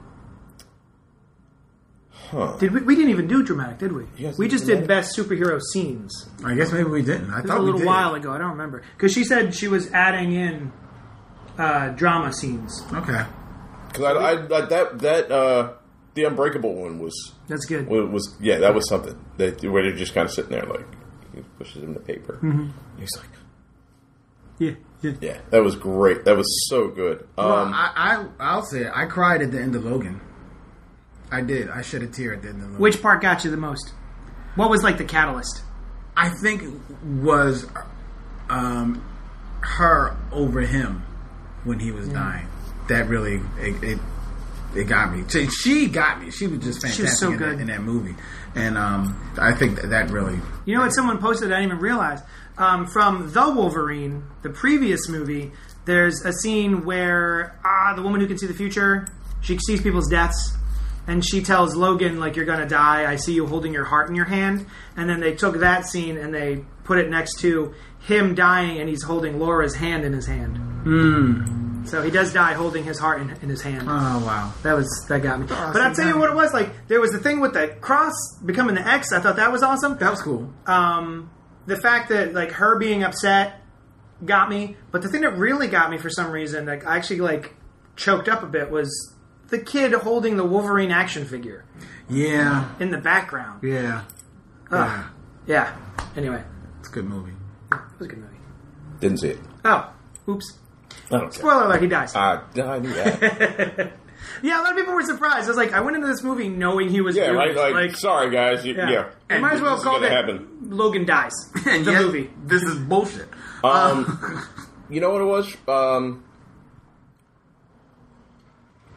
[2.12, 2.57] huh?
[2.59, 4.05] Did we, we didn't even do dramatic, did we?
[4.20, 6.29] guys We did just did best superhero scenes.
[6.44, 7.31] I guess maybe we didn't.
[7.31, 7.87] I It thought a we little did.
[7.87, 8.33] while ago.
[8.33, 10.72] I don't remember because she said she was adding in
[11.59, 12.83] uh, drama scenes.
[12.92, 13.25] Okay.
[13.88, 15.72] because I, I, I that that uh,
[16.16, 17.14] the Unbreakable one was
[17.46, 17.87] That's good.
[17.87, 20.87] was, was yeah, that was something that where they're just kind of sitting there like
[21.35, 22.35] he pushes him to paper.
[22.42, 22.70] Mm-hmm.
[22.98, 23.29] He's like,
[24.59, 24.70] Yeah,
[25.02, 25.12] yeah.
[25.20, 26.24] yeah, that was great.
[26.24, 27.20] That was so good.
[27.38, 28.92] Um, Well, I, I I'll say it.
[28.94, 30.20] I cried at the end of Logan.
[31.31, 31.68] I did.
[31.68, 32.81] I shed a tear at the end of Logan.
[32.81, 33.92] Which part got you the most?
[34.55, 35.62] What was like the catalyst?
[36.16, 36.62] I think
[37.05, 37.66] was
[38.48, 39.05] um,
[39.61, 41.05] her over him
[41.64, 42.48] when he was dying.
[42.88, 43.98] That really it, it
[44.77, 45.25] it got me.
[45.29, 46.31] She, she got me.
[46.31, 47.59] She was just fantastic was so in, good.
[47.59, 48.15] That, in that movie,
[48.55, 50.39] and um, I think that, that really.
[50.65, 52.21] You know what someone posted I didn't even realize?
[52.59, 55.53] Um, from The Wolverine, the previous movie,
[55.85, 59.07] there's a scene where ah, the woman who can see the future,
[59.43, 60.57] she sees people's deaths,
[61.07, 64.15] and she tells Logan, like, you're gonna die, I see you holding your heart in
[64.15, 64.67] your hand.
[64.97, 68.89] And then they took that scene and they put it next to him dying and
[68.89, 70.59] he's holding Laura's hand in his hand.
[71.87, 73.83] So he does die holding his heart in, in his hand.
[73.88, 74.53] Oh wow!
[74.62, 75.46] That was that got me.
[75.46, 76.88] but I'll tell you what it was like.
[76.88, 78.12] There was the thing with the cross
[78.44, 79.12] becoming the X.
[79.12, 79.96] I thought that was awesome.
[79.99, 80.53] That was cool.
[80.66, 81.31] Um,
[81.66, 83.61] the fact that like her being upset
[84.25, 84.77] got me.
[84.90, 87.55] But the thing that really got me for some reason, like I actually like
[87.96, 89.14] choked up a bit, was
[89.49, 91.64] the kid holding the Wolverine action figure
[92.09, 93.62] Yeah, in the background.
[93.62, 94.03] yeah,
[94.72, 95.05] Ugh.
[95.46, 95.77] Yeah.
[96.16, 96.42] Anyway,
[96.81, 97.33] it's a good movie.
[97.70, 98.37] it was a good movie.
[99.01, 99.38] didn't see it.
[99.64, 99.92] Oh,
[100.29, 100.59] oops.
[101.06, 101.32] I don't care.
[101.32, 102.14] Spoiler alert: he dies.
[102.14, 103.92] I, I knew that.
[104.42, 105.44] yeah, a lot of people were surprised.
[105.44, 107.54] I was like, I went into this movie knowing he was yeah, doing right.
[107.54, 108.64] Like, like sorry guys.
[108.64, 108.90] You, yeah.
[108.90, 109.37] yeah.
[109.37, 110.48] You might as well call gonna it happen.
[110.62, 111.32] Logan dies.
[111.66, 112.30] And the yet, movie.
[112.44, 113.28] This is bullshit.
[113.64, 114.46] Um,
[114.90, 115.56] you know what it was?
[115.68, 116.24] Um,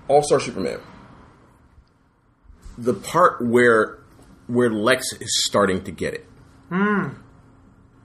[0.08, 0.80] All Star Superman.
[2.78, 4.00] The part where
[4.48, 6.26] where Lex is starting to get it.
[6.70, 7.10] Hmm.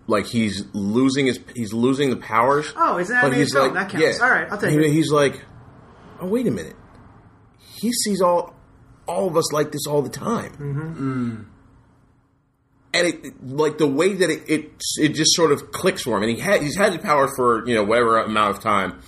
[0.06, 2.72] Like he's losing his he's losing the powers.
[2.76, 3.22] Oh, is that?
[3.22, 4.20] but he's like That counts.
[4.20, 4.92] All right, I'll take He- it.
[4.92, 5.42] He's like,
[6.20, 6.76] oh wait a minute.
[7.80, 8.54] He sees all
[9.08, 10.52] all of us like this all the time.
[10.52, 11.42] Mm-hmm.
[12.92, 16.22] And it, like the way that it, it it just sort of clicks for him,
[16.22, 19.00] and he had he's had the power for you know whatever amount of time,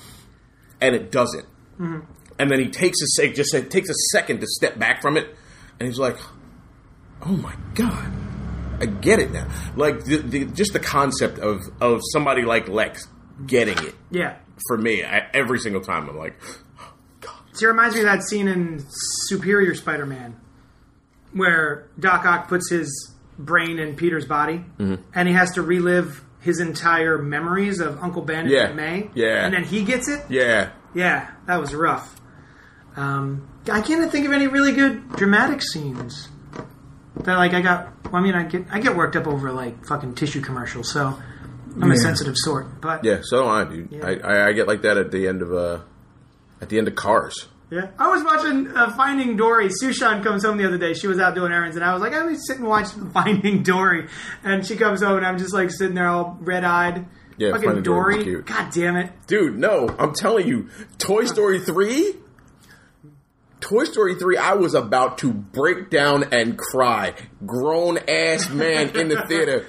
[0.81, 1.45] and it doesn't.
[1.79, 2.01] Mm-hmm.
[2.39, 5.17] And then he takes a sec, just it takes a second to step back from
[5.17, 5.29] it,
[5.79, 6.17] and he's like,
[7.23, 8.13] "Oh my god,
[8.81, 13.07] I get it now." Like the, the, just the concept of of somebody like Lex
[13.47, 14.37] getting it Yeah.
[14.69, 16.09] for me I, every single time.
[16.09, 16.41] I'm like,
[17.53, 18.85] See, it reminds me of that scene in
[19.29, 20.37] Superior Spider-Man
[21.33, 24.97] where Doc Ock puts his brain in Peter's body, Mm-hmm.
[25.15, 28.61] and he has to relive his entire memories of Uncle Ben and Yeah.
[28.67, 29.11] Aunt May.
[29.15, 29.45] Yeah.
[29.45, 30.25] And then he gets it.
[30.31, 30.71] Yeah.
[30.95, 32.19] Yeah, that was rough.
[32.97, 36.29] Um, I can't think of any really good dramatic scenes.
[37.25, 37.89] That like I got.
[38.05, 41.19] Well, I mean, I get I get worked up over like fucking tissue commercials, so
[41.81, 42.01] I'm a Yeah.
[42.01, 42.81] sensitive sort.
[42.81, 43.89] But Yeah, so do I, dude.
[43.91, 44.07] Yeah.
[44.07, 45.81] I, I, I get like that at the end of uh,
[46.61, 47.49] at the end of Cars.
[47.69, 49.69] Yeah, I was watching uh, Finding Dory.
[49.83, 50.95] Sushan comes home the other day.
[50.95, 54.09] She was out doing errands, and I was like, "I'm just sitting watching Finding Dory."
[54.45, 57.07] And she comes home, and I'm just like sitting there all red eyed.
[57.39, 58.47] Yeah, fucking Finding Dory was cute.
[58.47, 59.11] God damn it!
[59.27, 62.15] Dude, no, I'm telling you, Toy Story 3?
[63.67, 67.15] Toy Story 3, I was about to break down and cry.
[67.45, 69.67] Grown ass man in the theater.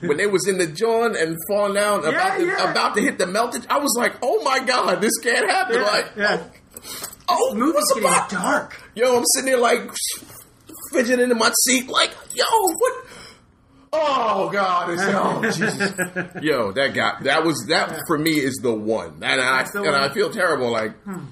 [0.00, 2.70] When they was in the John and falling down, about, to, yeah.
[2.70, 5.76] about to hit the melted, I was like, oh my god, this can't happen.
[5.76, 6.44] Yeah, like, yeah.
[7.28, 8.28] oh, Movie's what's getting about?
[8.28, 8.80] dark.
[8.94, 9.90] Yo, I'm sitting there like
[10.92, 13.06] fidgeting in my seat, like, yo, what?
[13.92, 14.90] Oh God!
[14.90, 15.92] It's, oh Jesus!
[16.42, 17.16] Yo, that guy.
[17.22, 19.88] That was that for me is the one, and I and.
[19.88, 20.70] I feel terrible.
[20.70, 21.24] Like, hmm.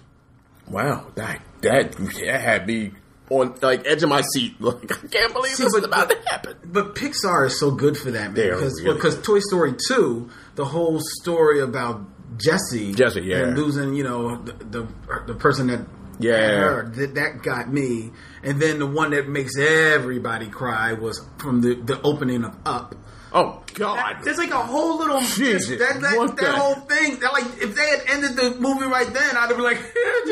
[0.69, 2.92] wow, that that that had me
[3.31, 4.55] on like edge of my seat.
[4.61, 6.57] Like, I can't believe See, this is but- about but- to happen.
[6.64, 8.51] But Pixar is so good for that, man.
[8.51, 12.03] Because really because Toy Story two, the whole story about
[12.38, 13.38] Jesse, Jesse, yeah.
[13.38, 14.88] and losing, you know, the the,
[15.27, 15.81] the person that
[16.21, 16.37] Yeah.
[16.37, 18.11] her, that, that got me.
[18.42, 22.94] And then the one that makes everybody cry was from the the opening of Up.
[23.31, 24.21] Oh God!
[24.25, 25.21] There's like a whole little.
[25.21, 25.79] Jesus!
[25.79, 29.07] That that, that the- whole thing, that like if they had ended the movie right
[29.07, 29.77] then, I'd have been like,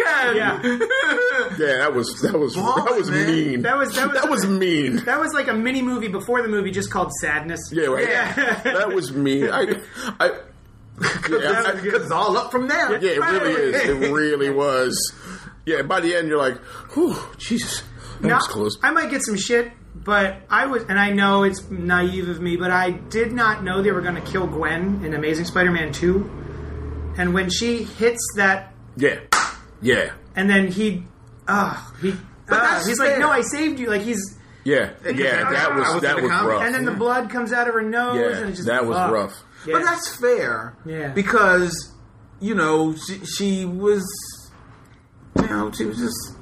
[0.00, 1.66] "Do not want to see it again." Yeah.
[1.66, 3.26] yeah, that was that was Ball that was man.
[3.26, 3.62] mean.
[3.62, 4.96] That was- that was- mean.
[5.04, 7.60] That was like a mini movie before the movie, just called Sadness.
[7.72, 8.08] Yeah, right.
[8.08, 8.32] Yeah.
[8.64, 9.50] that was mean.
[9.50, 9.80] I,
[10.18, 10.26] I,
[11.30, 12.92] yeah, Because it's all up from there.
[13.02, 13.88] Yeah, it really is.
[13.88, 15.14] It really was.
[15.66, 16.56] Yeah, by the end, you're like,
[16.94, 17.82] whew, Jesus.
[18.20, 18.78] That Now, was close.
[18.82, 22.56] I might get some shit, but I was, and I know it's naive of me,
[22.56, 26.28] but I did not know they were going to kill Gwen in Amazing Spider-Man Two.
[27.16, 29.20] And when she hits that, Yeah.
[29.82, 30.12] Yeah.
[30.36, 31.04] and then he,
[31.48, 32.10] ah, he,
[32.46, 33.10] But ah, that's he's fair.
[33.10, 33.88] like, no, I saved you.
[33.88, 34.90] Like he's, Yeah.
[35.04, 36.62] Yeah, Yeah, that I was, was that in the was comic, rough.
[36.64, 38.96] and then the blood comes out of her nose, and yeah, it's just that was
[38.96, 39.10] fuck.
[39.12, 39.42] rough.
[39.66, 39.74] Yeah.
[39.78, 40.74] But that's fair.
[40.86, 41.08] Yeah.
[41.08, 41.92] Because,
[42.40, 44.04] you know, she, she was,
[45.36, 46.36] you know, she was just,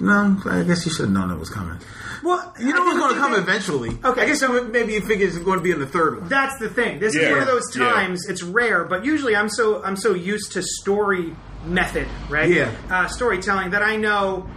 [0.00, 1.78] no, I guess you should have known it was coming.
[2.22, 3.98] well, You know I it was going to come that- eventually.
[4.04, 4.22] Okay.
[4.22, 6.28] I guess so maybe you figured it's going to be in the third one.
[6.28, 7.00] That's the thing.
[7.00, 7.30] This is Yeah.
[7.32, 7.90] one of those Yeah.
[7.90, 8.26] times.
[8.28, 11.34] It's rare, but usually I'm so I'm so used to story
[11.68, 12.50] method, right?
[12.50, 12.72] Yeah.
[12.90, 14.48] uh, storytelling that I know.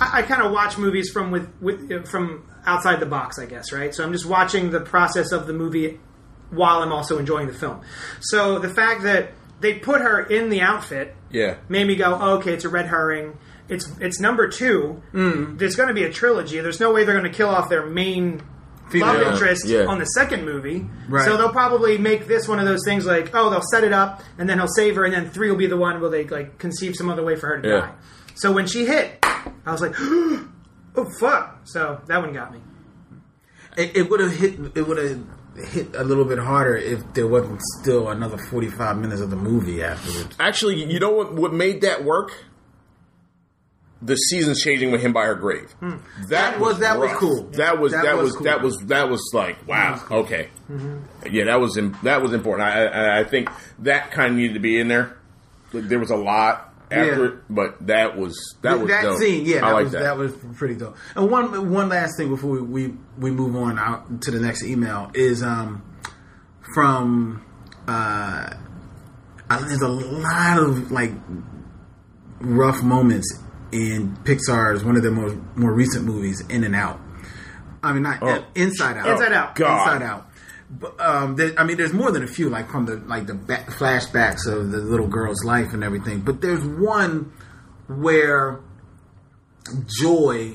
[0.00, 3.72] I, I kind of watch movies from with, with from outside the box, I guess,
[3.72, 3.94] right?
[3.94, 5.98] So I'm just watching the process of the movie
[6.50, 7.80] while I'm also enjoying the film.
[8.20, 11.56] So the fact that they put her in the outfit Yeah.
[11.68, 13.38] made me go, oh, okay, it's a red herring.
[13.68, 15.00] It's it's number two.
[15.12, 15.58] Mm.
[15.58, 16.60] There's going to be a trilogy.
[16.60, 18.42] There's no way they're going to kill off their main
[18.94, 19.32] love Female.
[19.32, 19.84] interest Yeah.
[19.86, 20.88] on the second movie.
[21.08, 21.24] Right.
[21.24, 24.22] So they'll probably make this one of those things like, oh, they'll set it up
[24.38, 26.58] and then he'll save her, and then three will be the one where they like
[26.58, 27.80] conceive some other way for her to Yeah.
[27.80, 27.92] die.
[28.34, 31.60] So when she hit, I was like, oh fuck.
[31.64, 32.60] So that one got me.
[33.76, 34.58] It, it would have hit.
[34.74, 35.18] It would have
[35.72, 39.82] hit a little bit harder if there wasn't still another forty-five minutes of the movie
[39.82, 40.34] afterwards.
[40.40, 42.32] Actually, you know what, what made that work?
[44.02, 45.74] The seasons changing with him by her grave.
[46.28, 47.42] That, was- that was cool.
[47.52, 48.44] That was That that, was was, cool.
[48.44, 50.02] that was that was like wow.
[50.10, 50.48] Okay,
[51.30, 52.66] yeah, that was im- that was important.
[52.68, 55.18] I, I I think that kind of needed to be in there.
[55.72, 57.28] There was a lot after Yeah.
[57.30, 59.18] it, but that was that was that dope.
[59.18, 60.02] scene, yeah, I that like was that.
[60.02, 60.16] that.
[60.16, 60.96] was pretty dope.
[61.14, 64.64] And one one last thing before we we, we move on out to the next
[64.64, 65.82] email is um
[66.74, 67.44] from
[67.86, 68.54] uh
[69.50, 71.12] uh, there's a lot of like
[72.40, 73.38] rough moments
[73.72, 77.00] in Pixar's one of their more more recent movies, In and Out.
[77.82, 78.44] I mean, not Oh.
[78.54, 79.08] Inside Out.
[79.08, 79.54] Inside Out.
[79.54, 79.92] God.
[79.94, 80.26] Inside Out.
[80.72, 83.34] But, um, there, I mean, there's more than a few, like from the like the
[83.34, 86.20] back, flashbacks of the little girl's life and everything.
[86.20, 87.32] But there's one
[87.88, 88.60] where
[90.00, 90.52] Joy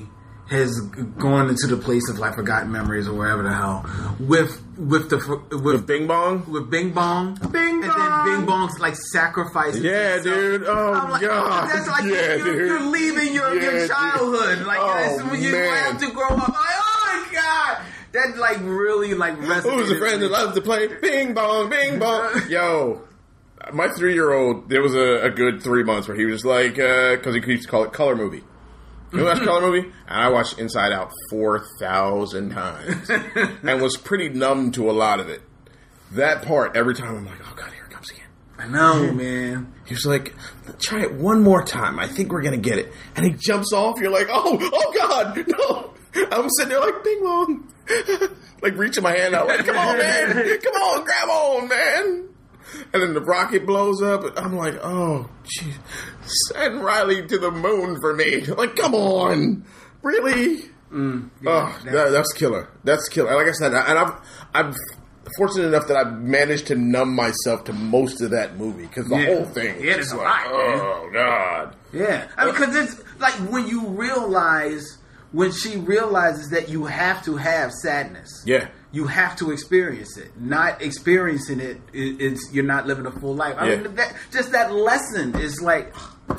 [0.48, 0.78] has
[1.18, 3.84] gone into the place of like forgotten memories or wherever the hell
[4.20, 5.16] with with the
[5.50, 6.48] with With Bing Bong.
[6.50, 8.26] with Bing Bong, Bing and Bong!
[8.26, 9.82] then Bing Bong's like sacrificing.
[9.82, 10.34] Yeah, himself.
[10.36, 10.64] dude.
[10.66, 11.70] Oh I'm like, oh, god.
[11.70, 12.68] that's like yeah, you're, dude.
[12.68, 13.90] you're leaving your, Yeah, your dude.
[13.90, 14.66] childhood.
[14.66, 15.92] Like Oh, that's when you man.
[15.92, 16.48] have to grow up.
[16.48, 17.82] Like, oh my god,
[18.12, 19.62] that like really like resonated.
[19.74, 22.30] Who's a friend that loves to play Bing Bong, Bing Bong?
[22.48, 23.02] Yo,
[23.72, 26.78] my three year old, there was a, a good three months where he was like,
[26.78, 28.44] uh, because he used to call it Color Movie.
[29.16, 29.88] You watch Color Movie?
[30.08, 33.10] And I watched Inside Out 4,000 times
[33.62, 35.42] and was pretty numb to a lot of it.
[36.12, 38.26] That part, every time I'm like, oh god, here it comes again.
[38.58, 39.72] I know, man.
[39.86, 40.34] He was like,
[40.78, 41.98] try it one more time.
[41.98, 42.92] I think we're going to get it.
[43.14, 44.00] And he jumps off.
[44.00, 45.94] You're like, oh, oh god, no.
[46.30, 47.72] I'm sitting there like ping pong,
[48.62, 52.28] like reaching my hand out, like come on, man, come on, grab on, man.
[52.92, 55.74] And then the rocket blows up, and I'm like, oh, jeez,
[56.26, 58.40] send Riley to the moon for me.
[58.42, 59.64] Like, come on,
[60.02, 60.62] really?
[60.92, 62.68] oh, that, that's killer.
[62.84, 63.34] That's killer.
[63.34, 64.12] Like I said, and I'm
[64.54, 64.74] I'm
[65.36, 69.16] fortunate enough that I've managed to numb myself to most of that movie because the
[69.18, 69.26] Yeah.
[69.26, 69.82] whole thing.
[69.82, 71.76] Yeah, a like, lot, oh god.
[71.92, 74.98] Yeah, I mean, because it's like when you realize
[75.32, 78.42] when she realizes that you have to have sadness.
[78.46, 78.68] Yeah.
[78.92, 80.30] you have to experience it.
[80.40, 83.56] Not experiencing it, it's you're not living a full life.
[83.58, 83.76] I Yeah.
[83.82, 85.92] mean, that, just that lesson is like,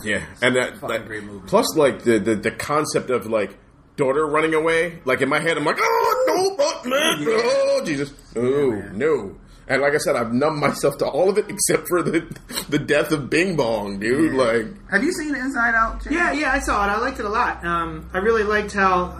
[0.04, 1.48] Yeah, and that, that- great movie.
[1.48, 3.58] Plus, like the, the the concept of like
[3.96, 5.00] daughter running away.
[5.06, 8.98] Like in my head, I'm like, oh no, but man, oh Jesus, no, man.
[8.98, 9.36] no.
[9.70, 12.22] And like I said, I've numbed myself to all of it except for the
[12.70, 14.34] the death of Bing Bong, dude.
[14.34, 14.38] Yeah.
[14.42, 16.04] Like, have you seen Inside Out?
[16.04, 16.12] Jay?
[16.14, 16.90] Yeah, yeah, I saw it.
[16.92, 17.66] I liked it a lot.
[17.66, 19.20] Um, I really liked how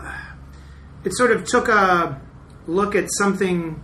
[1.04, 2.22] it sort of took a
[2.68, 3.82] look at something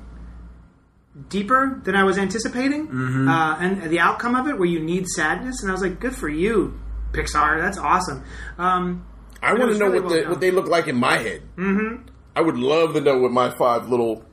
[1.29, 3.27] deeper than I was anticipating, Mm-hmm.
[3.27, 5.61] uh, and the outcome of it, where you need sadness.
[5.61, 6.79] And I was like, "Good for you,
[7.11, 7.59] Pixar.
[7.61, 8.23] That's awesome."
[8.57, 9.05] Um,
[9.41, 11.41] I want to know really what well the, what they look like in my head.
[11.57, 12.07] Mm-hmm.
[12.35, 14.25] I would love to know what my five little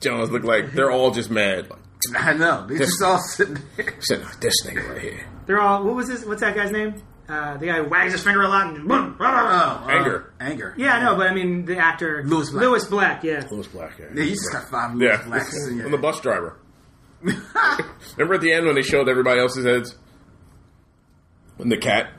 [0.00, 0.72] Johns look like.
[0.72, 1.70] They're all just mad.
[2.16, 2.66] I know.
[2.66, 3.94] They just all sitting there.
[4.00, 5.84] said, this nigga right here, they're all.
[5.84, 6.24] What was this?
[6.24, 6.94] What's that guy's name?
[7.30, 8.90] Uh, the guy wags his finger a lot and.
[8.90, 10.32] Oh, uh, Anger.
[10.40, 10.74] anger.
[10.76, 12.62] Yeah, I know, but I mean the actor Lewis Black.
[12.64, 13.22] Lewis Black.
[13.24, 13.46] Yeah.
[13.50, 13.98] Lewis Black.
[14.00, 15.26] Yeah, Yeah, you just got five Lewis yeah.
[15.28, 15.68] Blacks.
[15.72, 15.84] Yeah.
[15.84, 16.58] I'm the bus driver.
[17.22, 19.94] Remember at the end when they showed everybody else's heads?
[21.56, 22.12] When the cat,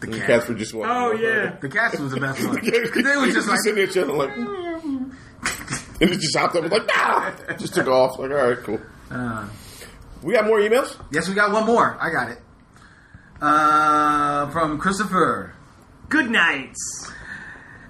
[0.00, 0.26] the the cat.
[0.26, 0.90] cats were just walking.
[0.90, 1.16] Oh over.
[1.22, 1.56] yeah.
[1.60, 2.56] The cats was the best one.
[2.60, 5.12] 'Cause they was just like, sitting there chilling like, and
[6.00, 8.18] it just hopped up and was like, nah, just took off.
[8.18, 8.80] Like, all right, cool.
[9.10, 9.48] uh,
[10.22, 10.96] We got more emails.
[11.10, 11.98] yes, we got one more.
[12.00, 12.38] I got it.
[13.40, 15.54] Uh, from Christopher.
[16.10, 17.10] Good nights.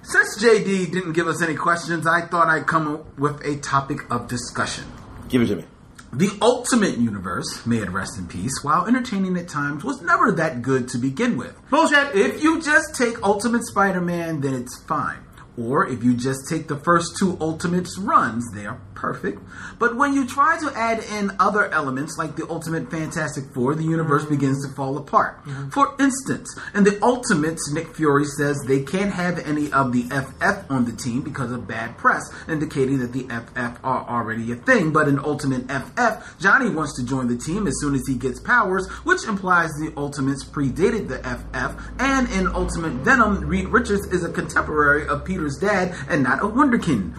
[0.01, 4.09] Since JD didn't give us any questions, I thought I'd come up with a topic
[4.09, 4.85] of discussion.
[5.27, 5.65] Give it to me.
[6.13, 10.61] The Ultimate Universe, may it rest in peace, while entertaining at times, was never that
[10.61, 11.55] good to begin with.
[11.69, 12.15] Bullshit.
[12.15, 15.19] If you just take Ultimate Spider Man, then it's fine.
[15.57, 19.41] Or if you just take the first two Ultimates runs, they are perfect.
[19.79, 23.83] But when you try to add in other elements like the Ultimate Fantastic Four, the
[23.83, 24.35] universe mm-hmm.
[24.35, 25.43] begins to fall apart.
[25.43, 25.69] Mm-hmm.
[25.69, 30.69] For instance, in the Ultimates, Nick Fury says they can't have any of the FF
[30.69, 34.93] on the team because of bad press, indicating that the FF are already a thing.
[34.93, 38.39] But in Ultimate FF, Johnny wants to join the team as soon as he gets
[38.39, 41.99] powers, which implies the Ultimates predated the FF.
[41.99, 47.17] And in Ultimate Venom, Reed Richards is a contemporary of Dad and not a Wonderkin.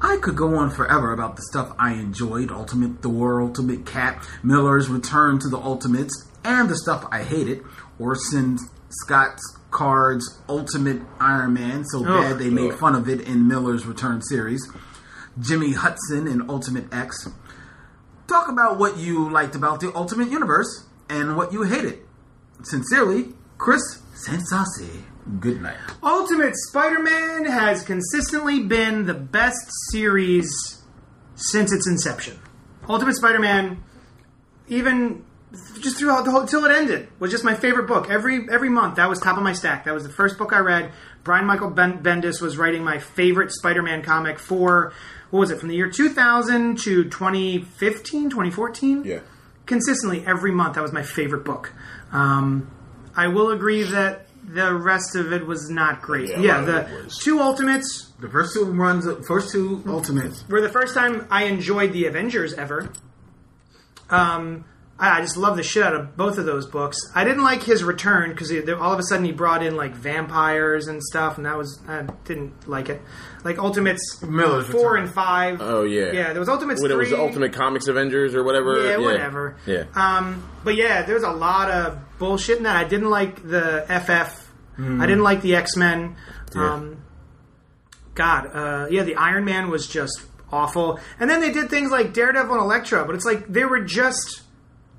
[0.00, 4.88] I could go on forever about the stuff I enjoyed Ultimate Thor, Ultimate Cap, Miller's
[4.88, 7.62] Return to the Ultimates, and the stuff I hated
[7.98, 8.58] Orson
[8.88, 12.76] Scott's Card's Ultimate Iron Man, so oh, bad they made oh.
[12.76, 14.68] fun of it in Miller's Return series,
[15.40, 17.28] Jimmy Hudson in Ultimate X.
[18.26, 22.00] Talk about what you liked about the Ultimate Universe and what you hated.
[22.62, 25.04] Sincerely, Chris Sensasi.
[25.40, 25.76] Good night.
[26.02, 30.50] Ultimate Spider-Man has consistently been the best series
[31.36, 32.38] since its inception.
[32.88, 33.82] Ultimate Spider-Man,
[34.68, 35.24] even
[35.80, 38.10] just throughout the whole till it ended, was just my favorite book.
[38.10, 39.84] Every every month, that was top of my stack.
[39.84, 40.92] That was the first book I read.
[41.22, 44.92] Brian Michael ben- Bendis was writing my favorite Spider-Man comic for
[45.30, 49.20] what was it from the year 2000 to 2015, 2014 Yeah.
[49.66, 50.74] consistently every month.
[50.74, 51.72] That was my favorite book.
[52.10, 52.68] Um,
[53.16, 56.28] I will agree that the rest of it was not great.
[56.28, 60.44] Yeah, Yeah, the two Ultimates The first two runs, first two Ultimates.
[60.48, 62.90] were the first time I enjoyed the Avengers ever.
[64.10, 64.64] Um,
[64.98, 66.98] I, I just love the shit out of both of those books.
[67.14, 70.86] I didn't like his return because all of a sudden he brought in like vampires
[70.86, 73.00] and stuff, and that was I didn't like it.
[73.42, 75.06] Like Ultimates Miller's four Return.
[75.06, 75.58] and five.
[75.60, 76.12] Oh yeah.
[76.12, 76.30] yeah.
[76.32, 78.86] There was Ultimates When it was Ultimate Comics Avengers or whatever.
[78.86, 79.56] Yeah, whatever.
[79.66, 79.84] Yeah.
[79.94, 82.76] Um, but yeah, there was a lot of bullshit in that.
[82.76, 84.41] I didn't like the FF.
[84.78, 86.16] I didn't like the X Men.
[86.54, 86.74] Yeah.
[86.74, 87.04] Um,
[88.14, 91.00] God, uh, yeah, the Iron Man was just awful.
[91.18, 94.42] And then they did things like Daredevil and Elektra, but it's like they were just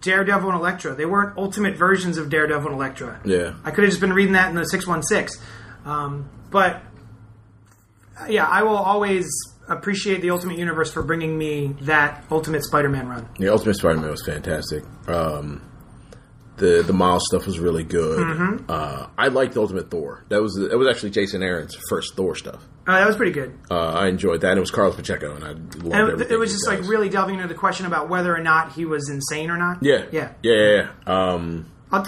[0.02, 0.96] Daredevil and Elektra.
[0.96, 3.22] They weren't ultimate versions of Daredevil and Elektra.
[3.26, 3.54] Yeah.
[3.64, 5.42] I could have just been reading that in the 616.
[5.86, 6.82] Um, but
[8.30, 9.28] yeah, I will always
[9.68, 13.30] appreciate the Ultimate Universe for bringing me that Ultimate Spider Man run.
[13.40, 14.84] The Ultimate Spider-Man was fantastic.
[15.08, 15.62] Um,
[16.64, 18.20] the the Miles stuff was really good.
[18.20, 18.66] Mm-hmm.
[18.70, 20.24] Uh, I liked Ultimate Thor.
[20.30, 22.64] That was that was actually Jason Aaron's first Thor stuff.
[22.88, 23.58] Uh, that was pretty good.
[23.72, 24.50] Uh, I enjoyed that.
[24.52, 27.10] And it was Carlos Pacheco, and I loved And it, it was just like really
[27.10, 29.78] delving into the question about whether or not he was insane or not.
[29.82, 30.32] yeah, Yeah.
[30.44, 30.88] yeah, yeah.
[31.08, 31.34] yeah.
[31.36, 31.66] Um,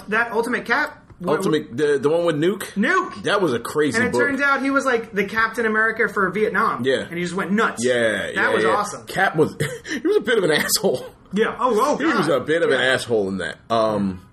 [0.08, 2.64] That Ultimate Cap, Ultimate, the the one with Nuke.
[2.74, 3.22] Nuke.
[3.22, 4.20] That was a crazy And it book.
[4.20, 6.84] turns out he was like the Captain America for Vietnam.
[6.84, 7.00] Yeah.
[7.08, 7.82] And he just went nuts.
[7.84, 8.70] yeah, That yeah, was yeah.
[8.70, 9.06] awesome.
[9.06, 9.56] Cap was
[9.90, 11.06] he was a bit of an asshole.
[11.32, 11.56] Yeah.
[11.58, 13.56] Oh, oh, He was a bit of an asshole in that.
[13.70, 14.25] Um,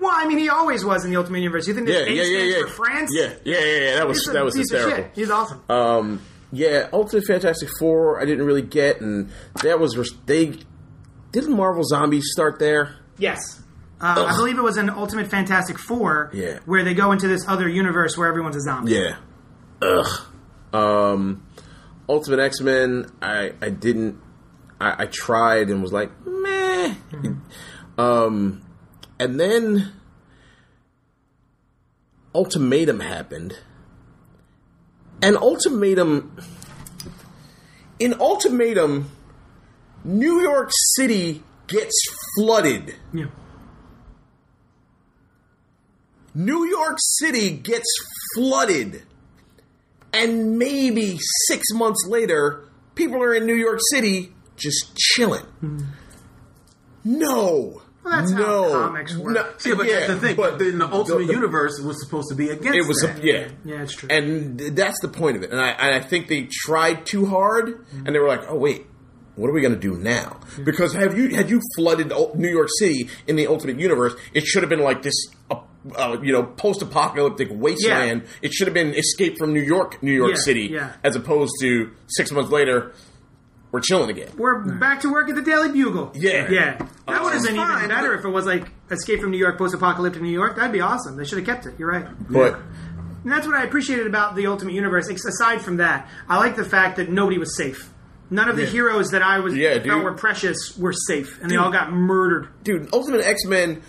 [0.00, 1.68] Well, I mean, he always was in the Ultimate Universe.
[1.68, 2.62] You think this yeah, yeah, yeah, stands yeah.
[2.62, 3.10] for France?
[3.12, 3.94] Yeah, yeah, yeah, yeah.
[3.96, 5.10] That was that was hysterical.
[5.14, 5.62] He's awesome.
[5.68, 6.22] Um,
[6.52, 8.20] yeah, Ultimate Fantastic Four.
[8.20, 9.30] I didn't really get, and
[9.62, 9.94] that was
[10.26, 10.54] they
[11.32, 12.96] didn't Marvel Zombies start there.
[13.18, 13.38] yes.
[14.02, 16.60] Uh, I believe it was an Ultimate Fantastic Four, Yeah.
[16.64, 18.92] where they go into this other universe where everyone's a zombie.
[18.92, 19.16] Yeah.
[19.82, 20.22] Ugh.
[20.72, 21.46] Um,
[22.08, 23.10] Ultimate X Men.
[23.20, 24.18] I I didn't.
[24.80, 26.94] I, I tried and was like meh.
[27.98, 28.62] Um,
[29.20, 29.92] and then
[32.34, 33.58] Ultimatum happened,
[35.20, 36.38] and Ultimatum.
[37.98, 39.10] In Ultimatum,
[40.04, 41.94] New York City gets
[42.34, 42.94] flooded.
[43.12, 43.26] Yeah.
[46.34, 47.88] New York City gets
[48.34, 49.02] flooded.
[50.14, 52.64] And maybe six months later,
[52.94, 55.44] people are in New York City just chilling.
[55.60, 55.80] Hmm.
[57.04, 57.82] No.
[58.02, 58.70] Well, that's how no.
[58.72, 59.34] comics work.
[59.34, 60.36] No, See, but yeah, that's the thing.
[60.36, 63.22] But, then the Ultimate the- Universe was supposed to be against It was, that.
[63.22, 63.48] yeah.
[63.64, 64.08] Yeah, it's true.
[64.10, 65.50] And that's the point of it.
[65.50, 68.86] And I, and I think they tried too hard, and they were like, oh, wait.
[69.36, 70.38] What are we going to do now?
[70.64, 74.14] Because have you had you flooded New York City in the Ultimate Universe?
[74.34, 75.14] It should have been like this,
[75.50, 75.60] uh,
[75.96, 78.24] uh, you know, post-apocalyptic wasteland.
[78.42, 80.92] It should have been Escape from New York, New York Yeah, City, yeah.
[81.02, 82.92] as opposed to six months later,
[83.72, 84.30] we're chilling again.
[84.36, 86.12] We're back to work at the Daily Bugle.
[86.14, 86.50] Yeah.
[86.50, 86.78] Yeah.
[87.08, 89.38] That would have is been fine, even better if it was like Escape from New
[89.38, 90.56] York, post apocalyptic New York.
[90.56, 91.16] That'd be awesome.
[91.16, 91.74] They should have kept it.
[91.78, 92.06] You're right.
[92.30, 92.54] But
[93.22, 95.08] And that's what I appreciated about the Ultimate Universe.
[95.10, 97.90] ex- Aside from that, I like the fact that nobody was safe.
[98.32, 100.02] None of the heroes that I was Yeah, felt dude.
[100.04, 102.48] were precious were safe, and they all got murdered.
[102.62, 103.82] dude, Ultimate X Men,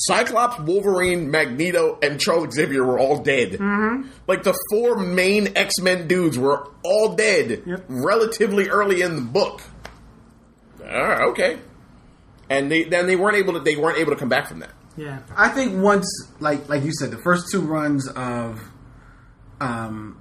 [0.00, 3.52] Cyclops, Wolverine, Magneto, and Charles Xavier were all dead.
[3.52, 4.08] Mm-hmm.
[4.26, 7.84] Like the four main X Men dudes were all dead Yep.
[7.88, 9.60] relatively early in the book.
[10.80, 11.58] Right, okay,
[12.48, 14.70] and they, then they weren't able to they weren't able to come back from that.
[14.96, 15.18] Yeah.
[15.36, 16.06] I think once,
[16.40, 18.60] like like you said, the first two runs of,
[19.60, 20.18] um,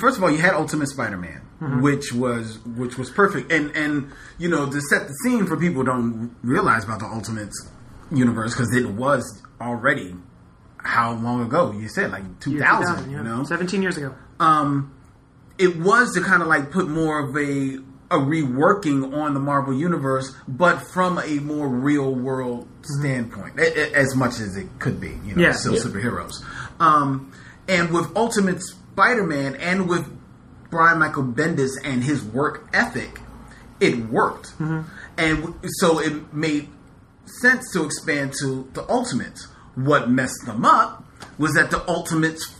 [0.00, 4.48] first of all, you had Ultimate Spider-Man, which was which was perfect, and and you
[4.48, 7.50] know to set the scene for people who don't realize about the Ultimate
[8.10, 10.14] universe because it was already
[10.78, 14.14] how long ago you said like two Year thousand, 2000, you know, 17 years ago.
[14.40, 14.92] um,
[15.58, 17.78] it was to kind of like put more of a
[18.08, 23.98] a reworking on the Marvel universe, but from a more real world standpoint, a- a-
[23.98, 25.18] as much as it could be.
[25.24, 25.50] You know, Yeah.
[25.52, 25.80] still Yeah.
[25.82, 26.34] superheroes.
[26.78, 27.32] Um,
[27.66, 30.06] and with Ultimate Spider-Man and with
[30.70, 33.20] Brian Michael Bendis and his work ethic,
[33.80, 36.68] it worked, and w- so it made
[37.26, 39.48] sense to expand to the Ultimates.
[39.74, 41.04] What messed them up
[41.38, 42.54] was that the Ultimates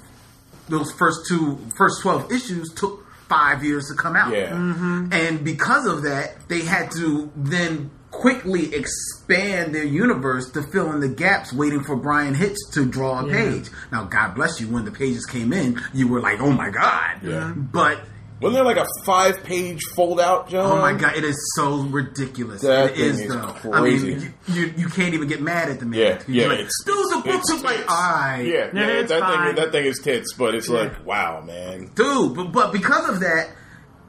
[0.68, 4.50] those first two first 12 issues took five years to come out Yeah.
[4.50, 5.12] Mm-hmm.
[5.12, 11.00] and because of that they had to then quickly expand their universe to fill in
[11.00, 14.84] the gaps waiting for Bryan Hitch to draw a page now god bless you when
[14.84, 17.52] the pages came in you were like oh my god Yeah.
[17.56, 18.00] but
[18.40, 20.70] Wasn't there like a five page fold out, John?
[20.78, 22.60] Oh my god, it is so ridiculous.
[22.62, 23.46] That it is thing is though.
[23.52, 24.12] crazy.
[24.14, 25.98] I mean, you, you you can't even get mad at the man.
[26.00, 28.86] Yeah, You're yeah, like, it's- dude, the books it's are like, alright, Yeah, Yeah, yeah,
[29.00, 29.46] it's that fine.
[29.54, 31.90] thing that thing is tits, but it's like wow, man.
[31.94, 32.34] dude.
[32.36, 33.50] But, but because of that,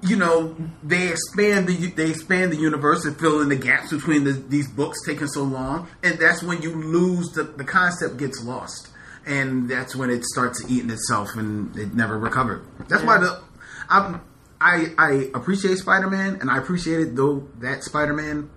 [0.02, 4.26] you know, they expand the they expand the universe and fill in the gaps between
[4.26, 8.44] the, these books taking so long, and that's when you lose the the concept gets
[8.44, 8.90] lost,
[9.26, 12.64] and that's when it starts eating itself and it never recovered.
[12.90, 13.42] That's why the
[13.90, 14.22] I'm,
[14.60, 18.50] I I appreciate Spider Man and I appreciated though that Spider Man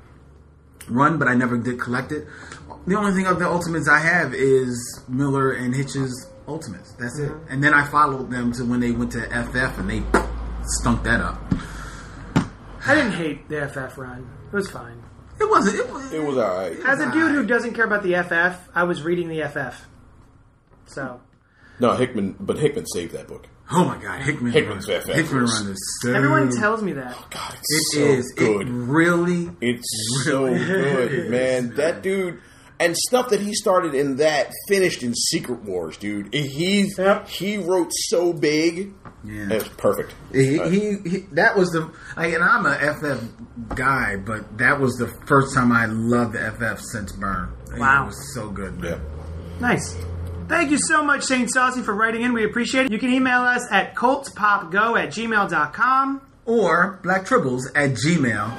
[0.89, 2.27] run, but I never did collect it.
[2.87, 6.93] The only thing of the Ultimates I have is Miller and Hitch's Ultimates.
[6.95, 7.31] That's it.
[7.31, 7.53] Mm-hmm.
[7.53, 10.03] And then I followed them to when they went to FF and they
[10.81, 11.41] stunk that up.
[12.87, 14.29] I didn't hate the FF run.
[14.47, 15.03] It was fine.
[15.39, 15.77] It wasn't.
[15.77, 16.13] It was.
[16.13, 16.79] It was alright.
[16.85, 19.87] As a dude who doesn't care about the FF, I was reading the FF.
[20.87, 21.21] So
[21.79, 23.47] No, Hickman, but Hickman saved that book.
[23.73, 24.53] Oh my God, Hickman.
[24.53, 25.01] Hickman's run.
[25.03, 26.13] FF Hickman run is so.
[26.13, 27.15] everyone tells me that.
[27.17, 28.33] Oh God, it's It so is.
[28.37, 28.67] good.
[28.69, 29.51] It really.
[29.61, 31.75] It's so good, is, man.
[31.77, 32.41] That dude
[32.81, 36.33] and stuff that he started in that finished in Secret Wars, dude.
[36.35, 37.29] He Yep.
[37.29, 38.93] he wrote so big.
[39.23, 39.51] Yeah.
[39.53, 40.15] It was perfect.
[40.33, 44.81] He, he, uh, he that was the like, and I'm a FF guy, but that
[44.81, 47.51] was the first time I loved the FF since Byrne.
[47.77, 48.05] Wow.
[48.05, 48.93] it was so good, man.
[48.93, 49.61] Yeah.
[49.61, 49.95] Nice.
[50.51, 52.33] Thank you so much, Shane Saucy, for writing in.
[52.33, 52.93] We appreciate it.
[52.93, 56.21] You can email us at coltspopgo at gmail.com.
[56.45, 58.51] Or blacktribbles at gmail.com.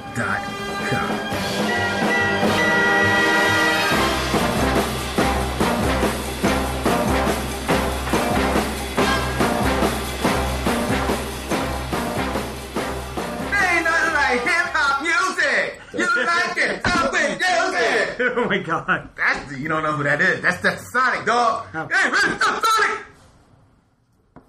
[18.58, 19.08] my god.
[19.16, 20.40] That's the, you don't know who that is.
[20.42, 21.66] That's that's Sonic, dog.
[21.74, 21.88] Oh.
[21.90, 23.00] Hey, man, that's Sonic.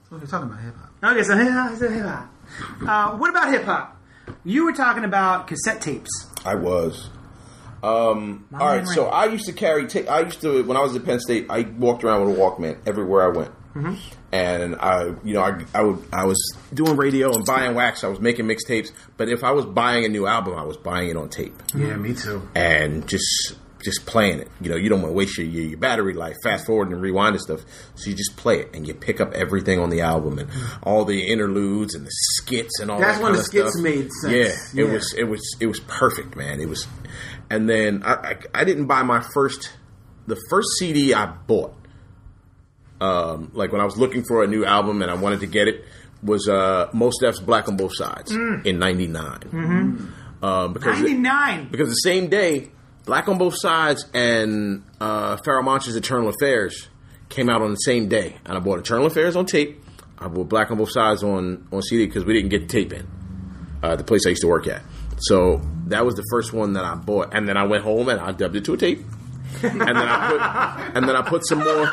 [0.10, 1.12] So you're talking about hip hop.
[1.12, 1.76] Okay, so hip hop.
[1.76, 2.30] so hip hop.
[2.88, 3.98] Uh, what about hip hop?
[4.44, 6.10] You were talking about cassette tapes.
[6.46, 7.10] I was.
[7.82, 9.88] Um, all right, so I used to carry.
[9.88, 11.48] Ta- I used to when I was at Penn State.
[11.50, 13.96] I walked around with a Walkman everywhere I went, Mm-hmm.
[14.32, 16.38] and I, you know, I, I would, I was
[16.74, 18.04] doing radio and buying wax.
[18.06, 21.10] I was making mixtapes, but if I was buying a new album, I was buying
[21.10, 22.48] it on tape Yeah, me too.
[22.56, 24.50] and just just playing it.
[24.62, 27.02] You know, you don't want to waste your, your your battery life, fast forward and
[27.02, 27.62] rewind and stuff.
[27.96, 30.50] So you just play it and you pick up everything on the album and
[30.84, 33.00] all the interludes and the skits and all.
[33.00, 33.06] That.
[33.08, 33.84] That's that when the skits stuff.
[33.84, 34.74] made sense.
[34.76, 36.60] Yeah, it was it was it was perfect, man.
[36.60, 36.88] It was,
[37.50, 39.72] and then I, I I didn't buy my first
[40.28, 41.76] the first CD I bought.
[43.02, 45.68] Um, like when I was looking for a new album and I wanted to get
[45.68, 45.84] it
[46.22, 49.40] was uh Mos Def's Black on Both Sides in '99.
[49.40, 50.46] Mm-hmm.
[50.46, 51.68] Um, because it- Ninety nine.
[51.70, 52.70] because the same day,
[53.06, 56.88] Black on Both Sides and uh, Pharoahe Monch's Internal Affairs
[57.30, 59.84] came out on the same day, and I bought Internal Affairs on tape.
[60.20, 62.94] I bought Black on Both Sides on on CD because we didn't get the tape
[62.94, 63.08] in
[63.82, 64.82] uh, the place I used to work at.
[65.20, 68.20] So that was the first one that I bought, and then I went home and
[68.22, 69.00] I dubbed it to a tape,
[69.64, 70.42] and then I put
[70.96, 71.92] and then I put some more.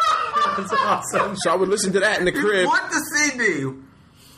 [0.56, 1.36] That's awesome.
[1.36, 3.70] So I would listen to that in the You crib bought the CD.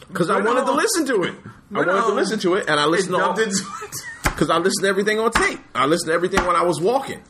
[0.08, 1.34] because I wanted to listen to it.
[1.74, 3.52] I wanted to listen to it, and I It listened to all, it.
[4.32, 5.60] Because I listened to everything on tape.
[5.74, 7.22] I listened to everything when I was walking.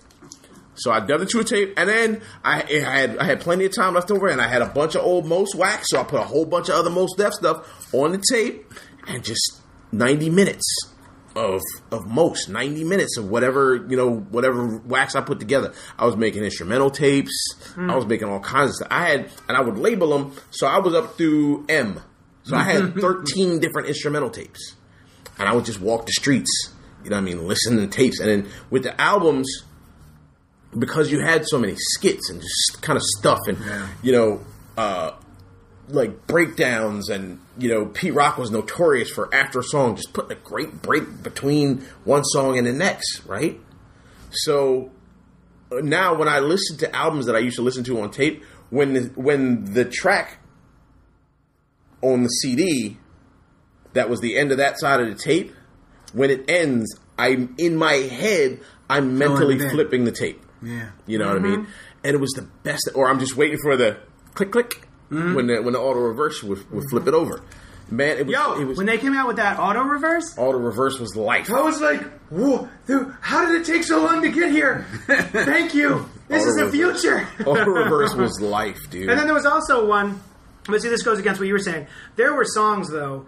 [0.74, 3.66] So I dubbed it to a tape, and then I, I had I had plenty
[3.66, 6.04] of time left over, and I had a bunch of old Mos wax, so I
[6.04, 8.72] put a whole bunch of other Mos Def stuff on the tape,
[9.06, 9.60] and just
[9.92, 10.64] ninety minutes
[11.36, 15.74] of of most ninety minutes of whatever you know whatever wax I put together.
[15.98, 17.34] I was making instrumental tapes.
[17.74, 17.90] Hmm.
[17.90, 18.88] I was making all kinds of stuff.
[18.90, 22.00] I had and I would label them, so I was up through M.
[22.44, 24.76] So I had thirteen different instrumental tapes
[25.38, 26.72] and I would just walk the streets.
[27.04, 27.46] You know what I mean?
[27.46, 29.64] Listen to tapes, and then with the albums,
[30.78, 33.88] because you had so many skits and just kind of stuff, and Yeah.
[34.02, 34.40] you know,
[34.76, 35.12] uh,
[35.88, 40.32] like breakdowns, and you know, Pete Rock was notorious for after a song just putting
[40.36, 43.60] a great break between one song and the next, right?
[44.30, 44.90] So
[45.70, 48.42] uh, now, when I listen to albums that I used to listen to on tape,
[48.70, 50.38] when the, when the track
[52.00, 52.96] on the CD
[53.92, 55.52] that was the end of that side of the tape.
[56.12, 58.60] When it ends, I'm in my head.
[58.88, 59.70] I'm mentally it in.
[59.70, 60.42] flipping the tape.
[60.62, 60.90] Yeah.
[61.06, 61.60] You know what I mean?
[61.60, 61.70] Mm-hmm.
[62.04, 62.90] And it was the best.
[62.94, 63.98] Or I'm just waiting for the
[64.34, 65.34] click click mm-hmm.
[65.34, 67.42] when the when the auto reverse would, would flip it over.
[67.90, 70.56] Man, it was Yo, it was when they came out with that auto reverse, auto
[70.56, 71.50] reverse was life.
[71.52, 74.86] I was like, "Whoa, dude, how did it take so long to get here?
[75.06, 76.08] Thank you.
[76.28, 79.10] This is the future." Auto reverse was life, dude.
[79.10, 80.22] And then there was also one.
[80.64, 81.86] But see, this goes against what you were saying.
[82.16, 83.26] There were songs though.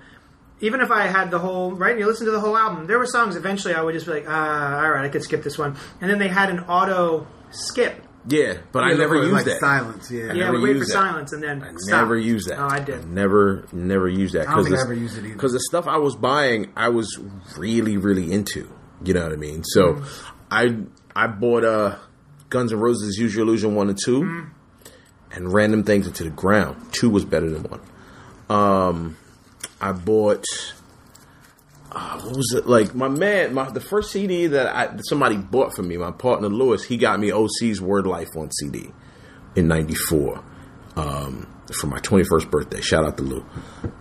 [0.61, 2.99] Even if I had the whole right, and you listen to the whole album, there
[2.99, 3.37] were songs.
[3.37, 6.11] Eventually, I would just be like, "Ah, all right, I could skip this one." And
[6.11, 8.03] then they had an auto skip.
[8.27, 9.61] yeah, but I You know, never for, used like that.
[9.61, 10.11] silence.
[10.11, 10.27] Yeah.
[10.27, 10.87] Yeah, never we wait for that.
[10.93, 12.01] silence and then I stop.
[12.03, 12.59] never used that.
[12.59, 13.07] Oh, I did.
[13.11, 14.49] Never, never used that.
[14.49, 15.35] I don't think I ever used it either.
[15.35, 17.19] Because the stuff I was buying, I was
[17.59, 18.71] really, really into.
[19.05, 19.63] You know what I mean?
[19.65, 20.05] So, Mm-hmm.
[20.51, 20.77] I
[21.15, 21.97] I bought uh,
[22.49, 24.49] Guns N' Roses Use Your Illusion one and 2 Mm-hmm.
[25.33, 26.77] and ran them things into the ground.
[26.93, 27.81] Two was better than one.
[28.49, 29.17] Um,
[29.85, 30.45] I bought.
[31.93, 32.95] Uh, what was it like?
[32.95, 36.49] My man, my the first CD that I that somebody bought for me, my partner
[36.49, 38.91] Lewis, he got me OC's Word Life on CD
[39.55, 40.43] in '94
[40.97, 42.81] um, for my 21st birthday.
[42.81, 43.45] Shout out to Lou.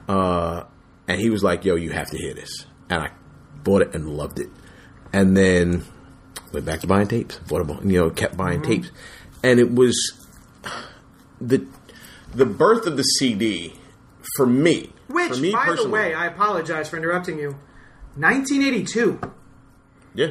[0.08, 0.64] Uh,
[1.08, 3.12] and he was like, "Yo, you have to hear this," and I
[3.64, 4.50] bought it and loved it.
[5.12, 5.84] And then
[6.54, 7.38] went back to buying tapes.
[7.40, 8.72] Bought a, you know, kept buying Mm-hmm.
[8.72, 8.92] tapes,
[9.44, 9.96] and it was
[11.42, 11.68] the
[12.34, 13.76] the birth of the CD
[14.38, 14.93] for me.
[15.14, 17.56] Which, for me by the way, I apologize for interrupting you.
[18.16, 19.20] 1982.
[20.14, 20.28] yeah,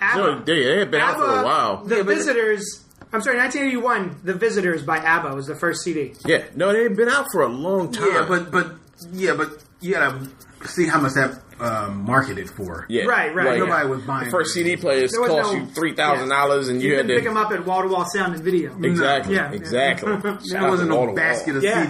[0.00, 0.18] ABBA.
[0.18, 1.84] No, they, they had been out for a while.
[1.84, 2.82] The Visitors.
[3.12, 4.20] I'm sorry, 1981.
[4.24, 6.14] The Visitors by ABBA was the first CD.
[6.24, 8.12] Yeah, no, they had been out for a long time.
[8.12, 8.72] Yeah, but but
[9.12, 10.28] yeah, but you gotta
[10.64, 12.86] see how much that um, marketed for.
[12.88, 13.58] yeah, Right, right.
[13.58, 14.52] Nobody was buying The first.
[14.54, 17.16] CD players There was cost no- you three thousand dollars, and you, You had couldn't
[17.22, 18.76] pick them up at wall to wall sound and video.
[18.82, 19.52] exactly, Yeah.
[19.52, 20.12] exactly.
[20.20, 21.86] Shout There wasn't to Wall no basket of Yeah.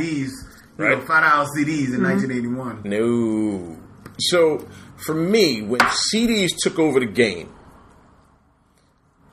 [0.77, 0.99] CDs, you Right.
[0.99, 2.83] know, five dollar CDs in 1981.
[2.85, 3.77] No.
[4.19, 4.67] So
[4.97, 5.81] for me, when
[6.13, 7.49] CDs took over the game,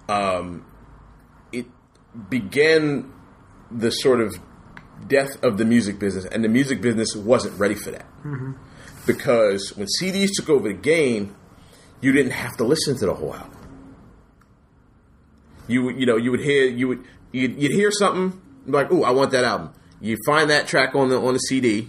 [0.10, 0.66] um,
[1.52, 1.66] it
[2.30, 3.12] began
[3.72, 4.36] the sort of
[5.08, 8.06] death of the music business, and the music business wasn't ready for that
[9.06, 11.36] because when CDs took over the game,
[12.02, 13.58] you didn't have to listen to the whole album.
[15.68, 19.04] You would, you know, you would hear, you would, you'd, you'd hear something like, "Oh,
[19.04, 19.72] I want that album."
[20.04, 21.88] You find that track on the on the CD,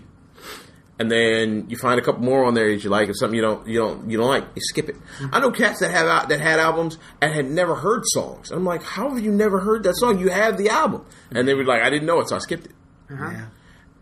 [1.00, 3.42] and then you find a couple more on there that you like, or something you
[3.42, 4.94] don't you don't you don't like, you skip it.
[5.32, 8.52] I know cats that have out that had albums and had never heard songs.
[8.52, 10.20] I'm like, how have you never heard that song?
[10.20, 12.66] You have the album, and they were like, I didn't know it, so I skipped
[12.66, 12.72] it.
[13.10, 13.30] Uh-huh.
[13.32, 13.46] Yeah.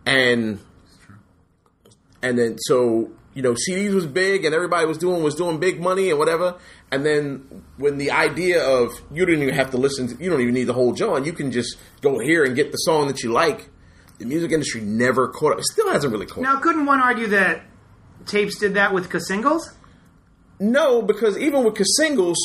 [0.04, 0.58] And
[2.22, 5.80] and then so you know CDs was big, and everybody was doing was doing big
[5.80, 6.58] money and whatever.
[6.90, 10.42] And then when the idea of you don't even have to listen, to, you don't
[10.42, 11.24] even need the whole John.
[11.24, 13.70] You can just go here and get the song that you like.
[14.18, 15.58] The music industry never caught up.
[15.58, 16.54] It still hasn't really caught Now, up.
[16.56, 17.62] Now, couldn't one argue that
[18.26, 19.72] tapes did that with singles?
[20.60, 22.36] No, because even with singles,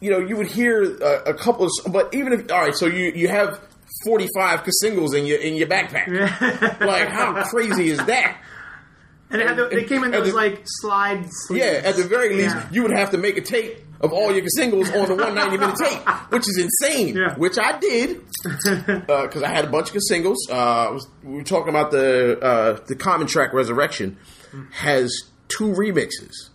[0.00, 2.86] you know, you would hear a, a couple of, but even if all right, so
[2.86, 3.58] you you have
[4.04, 6.08] forty five singles in your in your backpack.
[6.80, 8.36] like how crazy is that?
[9.30, 11.24] And had the, they came in those the- like slide.
[11.30, 11.64] Sleeves.
[11.64, 12.68] Yeah, at the very least, Yeah.
[12.70, 15.76] you would have to make a tape of all your singles on the 190 minute
[15.76, 17.16] tape, which is insane.
[17.16, 17.34] Yeah.
[17.36, 20.46] Which I did because I had a bunch of singles.
[20.48, 24.18] Uh, was, we were talking about the uh, the Common Track Resurrection
[24.72, 25.10] has
[25.48, 26.50] two remixes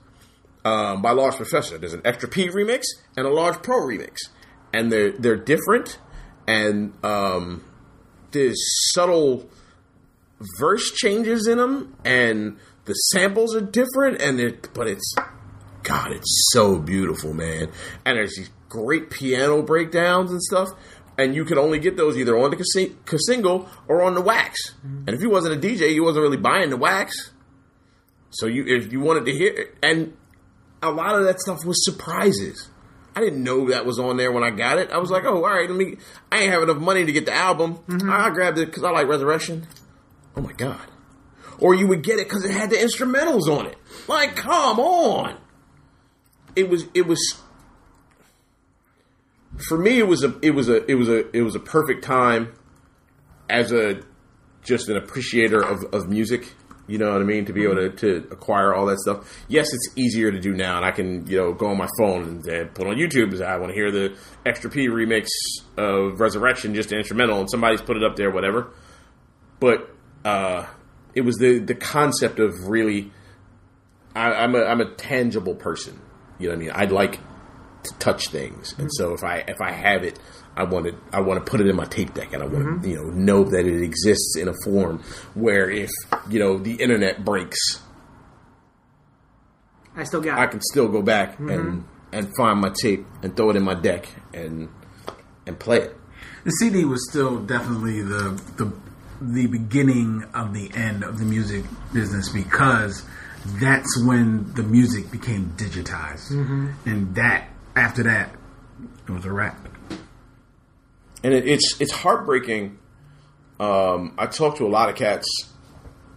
[0.64, 1.78] um, by Large Professor.
[1.78, 2.84] There's an Extra P remix
[3.18, 4.18] and a Large Pro remix,
[4.72, 6.00] and they're they're different,
[6.48, 7.64] and um,
[8.32, 8.60] there's
[8.94, 9.50] subtle
[10.60, 15.16] verse changes in them, and the samples are different, and it but it's
[15.84, 17.72] God, it's so beautiful, man.
[18.06, 20.70] And there's these great piano breakdowns and stuff.
[21.18, 24.74] And you could only get those either on the casi- single or on the wax.
[24.78, 25.04] Mm-hmm.
[25.08, 27.32] And if you wasn't a DJ, you wasn't really buying the wax.
[28.30, 30.14] So you, if you wanted to hear, it, and
[30.82, 32.70] a lot of that stuff was surprises.
[33.16, 34.92] I didn't know that was on there when I got it.
[34.92, 35.98] I was like, oh, all right, let me.
[36.32, 37.80] I ain't have enough money to get the album.
[37.88, 38.10] Mm-hmm.
[38.10, 39.68] I grabbed it because I like Resurrection.
[40.38, 40.88] Oh my god!
[41.60, 43.78] Or you would get it because it had the instrumentals on it.
[44.08, 45.38] Like, come on!
[46.60, 46.86] It was.
[46.94, 47.42] It was.
[49.68, 50.38] For me, it was a.
[50.42, 50.86] It was a.
[50.90, 51.36] It was a.
[51.36, 52.54] It was a perfect time.
[53.50, 54.04] As a,
[54.64, 56.54] just an appreciator of, of music.
[56.88, 57.46] You know what I mean?
[57.46, 59.46] To be able to, to acquire all that stuff.
[59.48, 62.24] Yes, it's easier to do now, and I can you know go on my phone
[62.24, 63.36] and, and put on YouTube.
[63.38, 65.28] say, I want to hear the Extra P remix
[65.78, 68.72] of Resurrection, just instrumental, and somebody's put it up there, whatever
[69.60, 69.94] but
[70.24, 70.66] uh,
[71.14, 73.12] it was the the concept of really.
[74.16, 76.00] I, I'm a I'm a tangible person.
[76.40, 76.72] You know what I mean?
[76.72, 77.20] I'd like
[77.84, 80.20] to touch things, and so if I if I have it,
[80.56, 82.66] I want to I want to put it in my tape deck, and I want
[82.66, 82.88] to mm-hmm.
[82.88, 85.90] you know know that it exists in a form where if
[86.30, 87.82] you know the internet breaks,
[89.96, 90.52] I still got I it.
[90.52, 91.82] can still go back and mm-hmm.
[92.12, 94.70] and find my tape and throw it in my deck and
[95.46, 95.96] and play it.
[96.44, 98.74] The CD was still definitely the the
[99.22, 103.04] the beginning of the end of the music business because
[103.60, 106.32] that's when the music became digitized,
[106.86, 108.32] and that after that
[109.08, 109.58] it was a wrap.
[111.24, 112.78] and it, it's it's heartbreaking.
[113.60, 115.28] Um, I talk to a lot of cats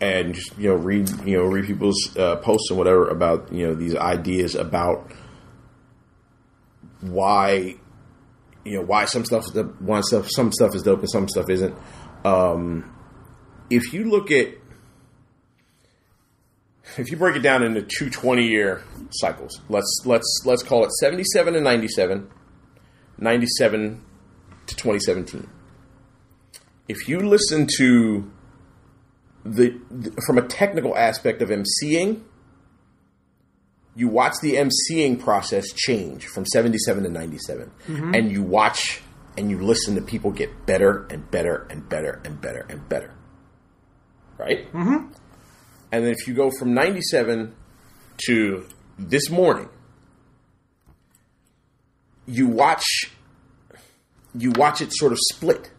[0.00, 3.66] and just you know read you know read people's uh, posts and whatever about you
[3.66, 5.10] know these ideas about
[7.00, 7.76] why
[8.64, 11.48] you know why some stuff the why stuff some stuff is dope and some stuff
[11.50, 11.74] isn't.
[12.24, 12.94] Um,
[13.70, 14.48] if you look at
[16.98, 20.92] if you break it down into two 20 year cycles, let's let's let's call it
[20.92, 22.30] 77 and 97,
[23.18, 24.04] 97
[24.66, 25.48] to 2017.
[26.88, 28.30] If you listen to
[29.44, 32.22] the, the from a technical aspect of emceeing,
[33.94, 37.70] you watch the emceeing process change from 77 to 97
[38.14, 39.02] and you watch
[39.36, 43.14] and you listen to people get better and better and better and better and better
[44.38, 45.12] right mm-hmm.
[45.92, 47.54] And then if you go from 97
[48.26, 48.66] to
[48.98, 49.68] this morning
[52.26, 52.84] you watch
[54.34, 55.70] you watch it sort of split.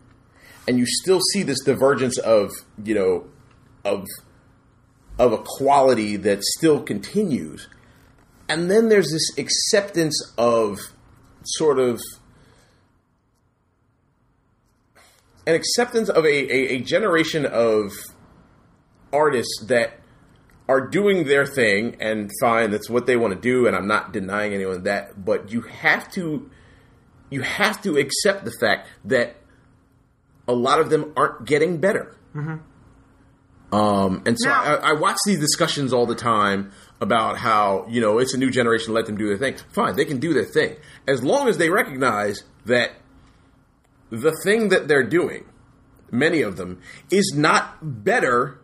[0.67, 2.51] And you still see this divergence of
[2.83, 3.25] you know
[3.83, 4.07] of
[5.19, 7.67] of a quality that still continues.
[8.49, 10.79] And then there's this acceptance of
[11.43, 12.01] sort of
[15.45, 17.91] an acceptance of a, a, a generation of
[19.11, 19.99] artists that
[20.69, 24.13] are doing their thing and fine that's what they want to do and i'm not
[24.13, 26.49] denying anyone that but you have to
[27.29, 29.35] you have to accept the fact that
[30.47, 32.15] a lot of them aren't getting better
[33.71, 37.99] um, and so Now- I, I watch these discussions all the time about how you
[38.01, 38.93] know it's a new generation.
[38.93, 39.55] Let them do their thing.
[39.73, 40.75] Fine, they can do their thing
[41.07, 42.91] as long as they recognize that
[44.09, 45.45] the thing that they're doing,
[46.11, 46.79] many of them,
[47.11, 48.59] is not better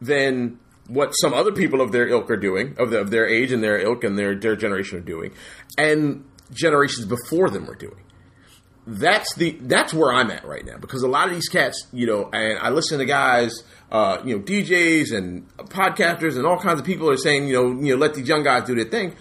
[0.00, 0.58] than
[0.88, 3.62] what some other people of their ilk are doing, of, the, of their age and
[3.62, 5.32] their ilk and their their generation are doing,
[5.78, 8.02] and generations before them are doing.
[8.86, 12.06] that's the that's where I'm at right now because a lot of these cats, you
[12.06, 16.80] know, and I listen to guys, uh, you know, DJs and podcasters and all kinds
[16.80, 19.16] of people are saying, you know, you know, let these young guys do their thing.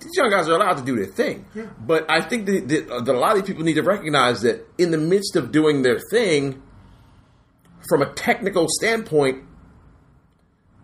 [0.00, 1.44] These young guys are allowed to do their thing,
[1.80, 4.64] but I think that, that, that a lot of these people need to recognize that
[4.78, 6.62] in the midst of doing their thing,
[7.88, 9.42] from a technical standpoint,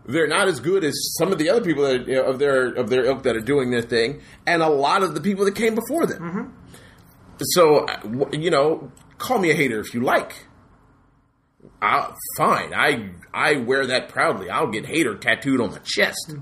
[0.07, 2.67] they're not as good as some of the other people that, you know, of their
[2.73, 5.55] of their ilk that are doing their thing, and a lot of the people that
[5.55, 6.53] came before them.
[7.41, 10.45] So, uh, you know, call me a hater if you like.
[11.81, 12.73] i fine.
[12.73, 14.49] I I wear that proudly.
[14.49, 16.33] I'll get hater tattooed on my chest.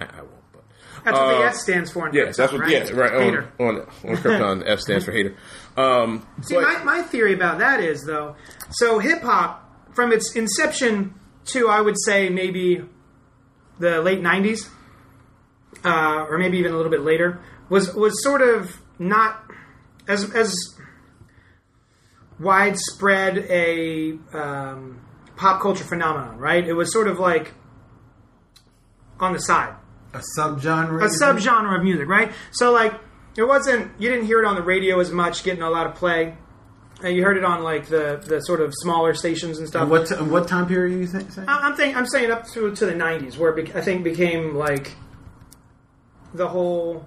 [0.00, 0.30] I, I won't.
[0.52, 0.62] But
[1.04, 2.08] That's what Uh, the S stands for.
[2.08, 2.62] In yes, that's what.
[2.62, 3.12] Krypton, Yes, right.
[3.14, 3.52] On, Hater.
[3.58, 5.34] on, on Krypton, F stands for hater.
[5.76, 8.36] Um, See, but- my, my theory about that is though,
[8.70, 11.14] so hip hop from its inception
[11.48, 12.82] to I would say maybe
[13.78, 14.68] the late '90s,
[15.84, 19.42] uh, or maybe even a little bit later, was was sort of not
[20.06, 20.54] as as
[22.40, 25.00] widespread a um,
[25.36, 26.66] pop culture phenomenon, right?
[26.66, 27.52] It was sort of like
[29.20, 29.74] on the side
[30.14, 31.02] A subgenre.
[31.02, 32.32] a subgenre of music, right?
[32.52, 32.94] So like
[33.36, 35.94] it wasn't you didn't hear it on the radio as much, getting a lot of
[35.94, 36.36] play.
[37.02, 39.82] And you heard it on like the, the sort of smaller stations and stuff.
[39.82, 41.48] And what t- what time period are you th- saying?
[41.48, 44.02] I- I'm think I'm saying up to to the '90s, where it bec- I think
[44.02, 44.92] became like
[46.34, 47.06] the whole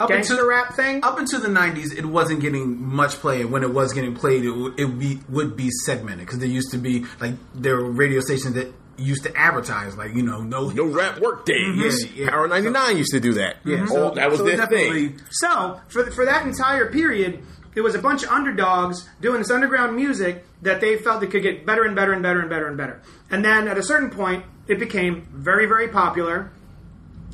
[0.00, 1.04] Up gangster until rap thing.
[1.04, 3.40] up until the '90s, it wasn't getting much play.
[3.42, 6.38] And when it was getting played, it, w- it would be would be segmented because
[6.40, 10.22] there used to be like there were radio stations that used to advertise like you
[10.24, 12.04] know no no rap work days.
[12.04, 12.16] Mm-hmm.
[12.18, 12.30] Yeah, yeah.
[12.30, 13.62] Power ninety nine used to do that.
[13.64, 13.70] Mm-hmm.
[13.70, 15.20] Yeah, Oh, that was so their definitely- thing.
[15.30, 17.42] So for for that entire period,
[17.74, 21.42] it was a bunch of underdogs doing this underground music that they felt they could
[21.42, 23.00] get better and better and better and better and better.
[23.30, 26.50] And then at a certain point, it became very very popular,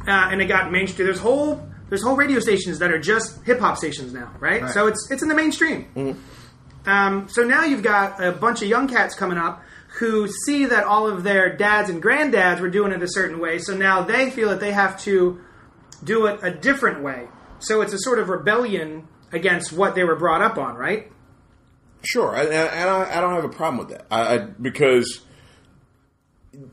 [0.06, 1.06] uh, and it got mainstream.
[1.06, 4.62] There's whole there's whole radio stations that are just hip hop stations now, right?
[4.62, 4.70] Right.
[4.72, 6.16] So it's it's in the mainstream.
[6.86, 9.62] Um, so now you've got a bunch of young cats coming up
[9.98, 13.58] who see that all of their dads and granddads were doing it a certain way.
[13.58, 15.40] So now they feel that they have to
[16.02, 17.28] do it a different way.
[17.60, 21.10] So it's a sort of rebellion against what they were brought up on, right?
[22.02, 24.06] Sure, and, I, I don't have a problem with that.
[24.10, 25.22] I, I because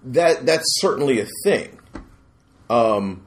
[0.06, 1.80] that that's certainly a thing.
[2.70, 3.26] Um,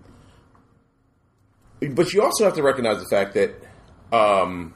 [1.80, 3.54] but you also have to recognize the fact that
[4.12, 4.74] um,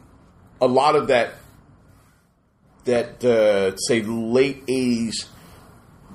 [0.61, 1.35] a lot of that
[2.85, 5.27] that uh, say late '80s,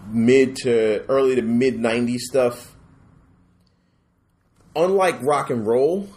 [0.09, 2.75] mid to early to mid '90s stuff,
[4.75, 6.09] unlike rock and roll,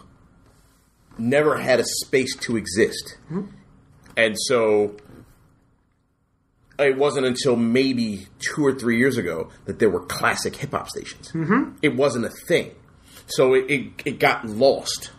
[1.19, 3.17] never had a space to exist.
[4.15, 4.97] And so
[6.79, 10.89] it wasn't until maybe two or three years ago that there were classic hip hop
[10.89, 11.31] stations.
[11.31, 11.77] Mm-hmm.
[11.81, 12.71] It wasn't a thing.
[13.27, 15.11] So it, it, it got lost,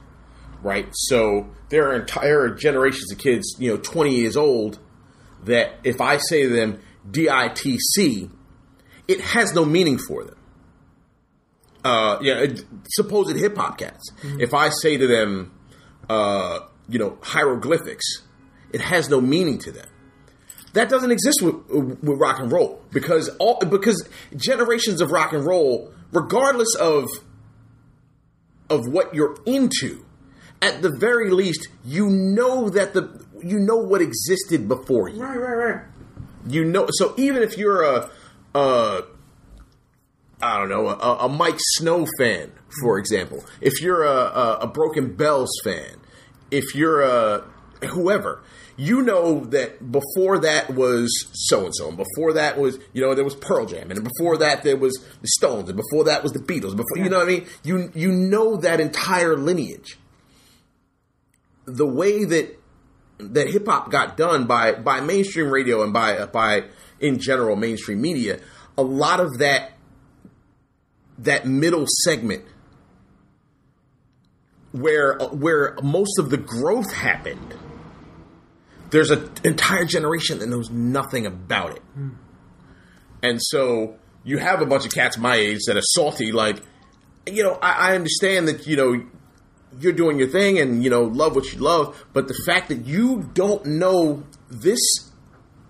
[0.63, 0.89] right?
[0.93, 4.79] So there are entire generations of kids, you know, 20 years old,
[5.45, 6.81] that if I say to them
[7.11, 8.31] DITC,
[9.07, 10.37] it has no meaning for them.
[11.85, 12.47] Uh, yeah,
[12.89, 14.11] supposed hip hop cats.
[14.23, 15.58] If I say to them,
[16.09, 18.05] uh, you know, hieroglyphics,
[18.73, 19.87] it has no meaning to them.
[20.75, 25.45] That doesn't exist with, with rock and roll because all because generations of rock and
[25.45, 27.09] roll, regardless of
[28.71, 30.05] of what you're into,
[30.61, 35.23] at the very least, you know that the you know what existed before you.
[35.23, 35.85] Right, right, right.
[36.47, 38.11] You know, so even if you're a,
[38.55, 39.03] a
[40.41, 43.01] I don't know, a, a Miike Snow fan, for hmm.
[43.01, 45.97] example, if you're a, a, a Broken Bells fan,
[46.51, 47.45] if you're a
[47.91, 48.43] whoever,
[48.77, 53.15] you know that before that was so and so, and before that was you know
[53.15, 56.33] there was Pearl Jam, and before that there was the Stones, and before that was
[56.33, 56.77] the Beatles.
[56.77, 59.99] Before you know what I mean, you you know that entire lineage.
[61.65, 62.59] The way that
[63.19, 66.65] that hip hop got done by by mainstream radio and by by
[67.01, 68.39] in general mainstream media,
[68.79, 69.73] a lot of that
[71.19, 72.45] that middle segment
[74.73, 77.55] where uh, where most of the growth happened.
[78.91, 82.11] There's an entire generation that knows nothing about it, hmm.
[83.23, 86.33] and so you have a bunch of cats my age that are salty.
[86.33, 86.63] Like,
[87.27, 89.05] you know, I, I understand that you know
[89.79, 92.87] you're doing your thing and you know love what you love but the fact that
[92.87, 94.81] you don't know this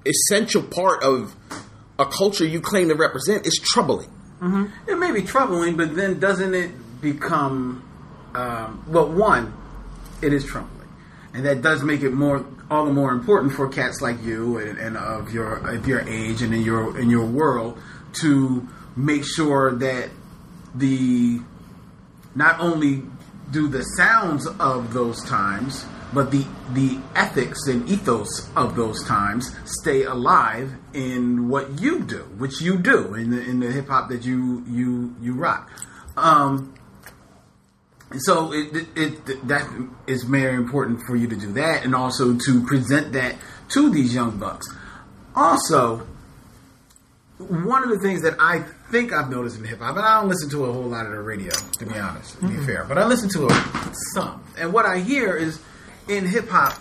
[0.06, 1.34] essential part of
[1.98, 4.08] a culture you claim to represent is troubling
[4.86, 7.82] It may be troubling, but then doesn't it become?
[8.34, 9.52] Um, well, one,
[10.22, 10.88] it is troubling,
[11.34, 14.78] and that does make it more all the more important for cats like you and,
[14.78, 17.78] and of your of your age and in your in your world
[18.20, 18.66] to
[18.96, 20.10] make sure that
[20.74, 21.40] the
[22.34, 23.02] not only
[23.50, 29.54] do the sounds of those times but the the ethics and ethos of those times
[29.64, 34.08] stay alive in what you do, which you do in the in the hip hop
[34.08, 35.70] that you you you rock.
[36.16, 36.74] Um,
[38.18, 39.68] so it, it, it that
[40.06, 43.36] is very important for you to do that, and also to present that
[43.70, 44.74] to these young bucks.
[45.36, 46.06] Also,
[47.36, 50.28] one of the things that I think I've noticed in hip hop, and I don't
[50.28, 52.96] listen to a whole lot of the radio, to be honest, to be fair, but
[52.96, 54.42] I listen to it some.
[54.58, 55.60] And what I hear is
[56.08, 56.74] in hip hop,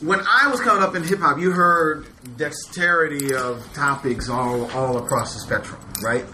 [0.00, 2.06] when I was coming up in hip hop, you heard
[2.36, 6.24] dexterity of topics all all across the spectrum, right?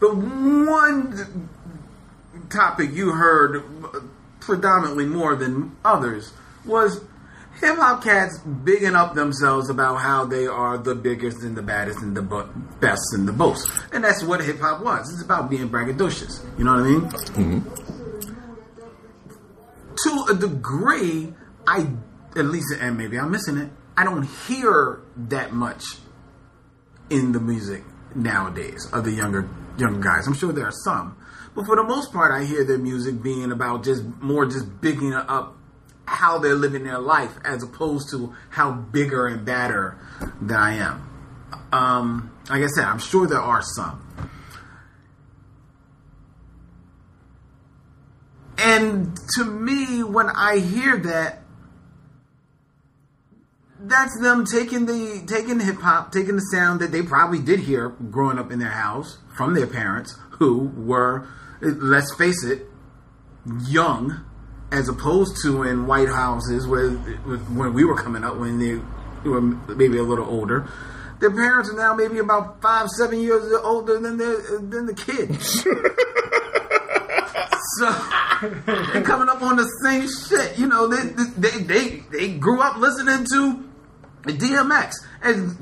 [0.00, 1.48] But one
[2.48, 3.62] topic you heard
[4.40, 6.32] predominantly more than others
[6.64, 7.00] was
[7.60, 12.00] hip hop cats bigging up themselves about how they are the biggest and the baddest
[12.00, 12.22] and the
[12.80, 13.68] best and the most.
[13.92, 15.12] And that's what hip hop was.
[15.12, 16.42] It's about being braggadocious.
[16.58, 17.00] You know what I mean?
[17.02, 17.60] Mm-hmm.
[20.02, 21.34] To a degree,
[21.66, 21.88] I,
[22.36, 25.84] at least, and maybe I'm missing it, I don't hear that much
[27.10, 27.84] in the music
[28.14, 29.48] nowadays of the younger
[29.78, 30.26] younger guys.
[30.26, 31.16] I'm sure there are some,
[31.54, 35.12] but for the most part, I hear their music being about just more just bigging
[35.14, 35.56] up
[36.06, 39.96] how they're living their life as opposed to how bigger and badder
[40.40, 41.08] than I am.
[41.72, 44.06] Um, like I said, I'm sure there are some.
[48.58, 51.39] And to me, when I hear that,
[53.82, 57.88] that's them taking the taking hip hop, taking the sound that they probably did hear
[57.88, 61.26] growing up in their house from their parents, who were,
[61.60, 62.66] let's face it,
[63.66, 64.24] young,
[64.70, 68.80] as opposed to in white houses where when we were coming up, when they
[69.28, 70.68] were maybe a little older.
[71.20, 75.62] Their parents are now maybe about five, seven years older than the than the kids.
[77.76, 77.90] so
[78.92, 80.58] they're coming up on the same shit.
[80.58, 83.69] You know, they they they, they grew up listening to
[84.22, 84.94] DMX.
[85.22, 85.54] As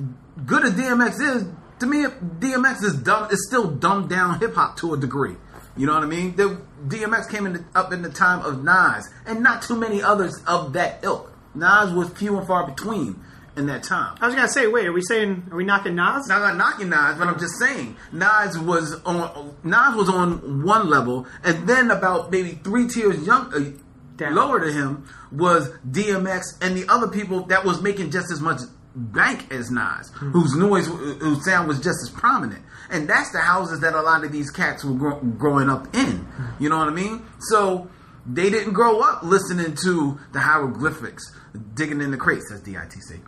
[0.45, 1.49] good as DMX is,
[1.81, 3.31] to me, DMX is dumb.
[3.31, 5.37] Is still dumbed down hip hop to a degree.
[5.77, 6.35] You know what I mean?
[6.35, 10.03] The DMX came in the, up in the time of Nas, and not too many
[10.03, 11.33] others of that ilk.
[11.55, 13.23] Nas was few and far between
[13.57, 14.17] in that time.
[14.21, 16.27] I was gonna say, wait, are we saying are we knocking Nas?
[16.29, 20.65] Now, I'm not knocking Nas, but I'm just saying Nas was on Nas was on
[20.65, 23.71] one level, and then about maybe three tiers young, uh,
[24.19, 24.35] Down.
[24.35, 28.61] lower to him was DMX and the other people that was making just as much
[28.95, 30.31] bank as Nas, hmm.
[30.31, 32.63] whose noise, whose sound was just as prominent.
[32.91, 36.19] And that's the houses that a lot of these cats were grow, growing up in.
[36.19, 36.63] Hmm.
[36.63, 37.25] You know what I mean?
[37.41, 37.89] So
[38.29, 41.35] they didn't grow up listening to the hieroglyphics,
[41.75, 43.21] digging in the crates, as DITC.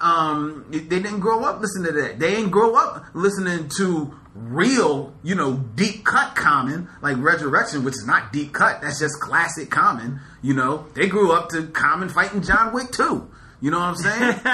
[0.00, 2.18] Um, they didn't grow up listening to that.
[2.18, 7.94] They didn't grow up listening to real, you know, deep cut common, like Resurrection, which
[7.94, 10.20] is not deep cut, that's just classic common.
[10.42, 13.30] You know, they grew up to common fighting John Wick too.
[13.60, 14.20] You know what I'm saying?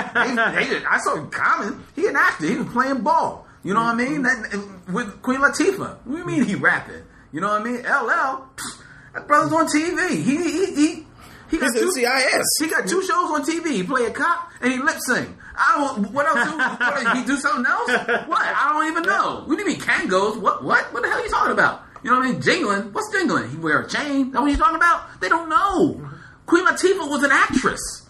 [0.55, 1.82] they, they, I saw Common.
[1.94, 2.46] He an actor.
[2.46, 3.46] He was playing ball.
[3.62, 4.22] You know what I mean?
[4.22, 5.98] That, with Queen Latifah.
[6.05, 7.02] What do you mean he rapping?
[7.32, 7.80] You know what I mean?
[7.80, 8.48] LL.
[8.57, 8.84] pfft,
[9.14, 10.10] That brother's on TV.
[10.10, 11.06] He he he.
[11.50, 12.46] He got two, CIS.
[12.58, 13.72] He got two shows on TV.
[13.72, 15.36] He play a cop and he lip sing.
[15.54, 16.10] I don't.
[16.12, 16.50] What else?
[16.50, 17.88] Do, what, he do something else?
[18.26, 18.42] What?
[18.42, 19.44] I don't even know.
[19.46, 20.40] What do you mean Kangos?
[20.40, 20.64] What?
[20.64, 20.92] What?
[20.92, 21.82] What the hell are you talking about?
[22.02, 22.42] You know what I mean?
[22.42, 22.92] Jingling.
[22.92, 23.50] What's jingling?
[23.50, 24.32] He wear a chain.
[24.32, 25.20] That what you talking about?
[25.20, 26.10] They don't know.
[26.46, 28.08] Queen Latifah was an actress.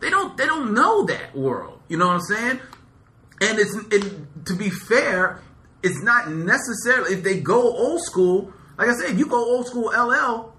[0.00, 0.36] They don't.
[0.36, 1.80] They don't know that world.
[1.88, 2.60] You know what I'm saying?
[3.40, 5.40] And it's it, to be fair,
[5.82, 8.52] it's not necessarily if they go old school.
[8.76, 10.52] Like I said, if you go old school LL,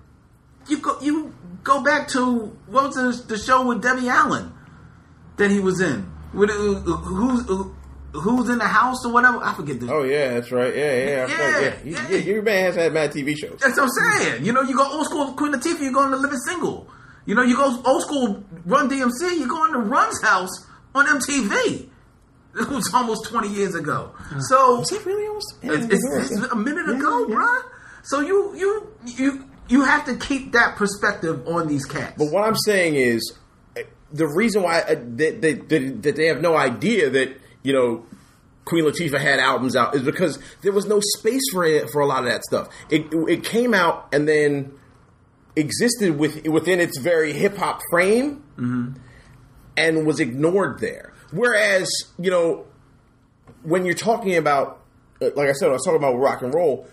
[0.67, 4.53] you go you go back to what was the, the show with Debbie Allen
[5.37, 6.11] that he was in.
[6.33, 7.45] With, uh, who's
[8.13, 9.37] who's in the house or whatever?
[9.43, 9.91] I forget the.
[9.93, 10.75] Oh yeah, that's right.
[10.75, 11.59] Yeah, yeah, Yeah, yeah.
[11.59, 11.75] yeah.
[11.83, 12.07] You- yeah.
[12.09, 13.59] yeah, Your man has had mad TV shows.
[13.61, 14.45] That's what I'm saying.
[14.45, 16.87] You know, you go old school Queen Latifah, you go on the Living Single.
[17.25, 21.05] You know, you go old school Run DMC, you go on the Run's house on
[21.07, 21.89] MTV.
[22.57, 24.11] It was almost 20 years ago.
[24.47, 25.55] So Was it really almost?
[25.61, 27.63] It's, it's, it's a minute ago, bruh.
[28.05, 32.13] So you you you you have to keep that perspective on these cats.
[32.17, 33.33] But what I'm saying is,
[33.75, 33.81] uh,
[34.11, 38.05] the reason why uh, that they, that, that they have no idea that you know
[38.65, 42.05] Queen Latifah had albums out is because there was no space for it for a
[42.05, 42.69] lot of that stuff.
[42.91, 44.73] It it came out and then
[45.55, 48.43] existed with within its very hip hop frame
[49.75, 51.11] and was ignored there.
[51.31, 51.89] Whereas
[52.19, 52.67] you know
[53.63, 54.83] when you're talking about,
[55.23, 56.87] uh, like I said, I was talking about rock and roll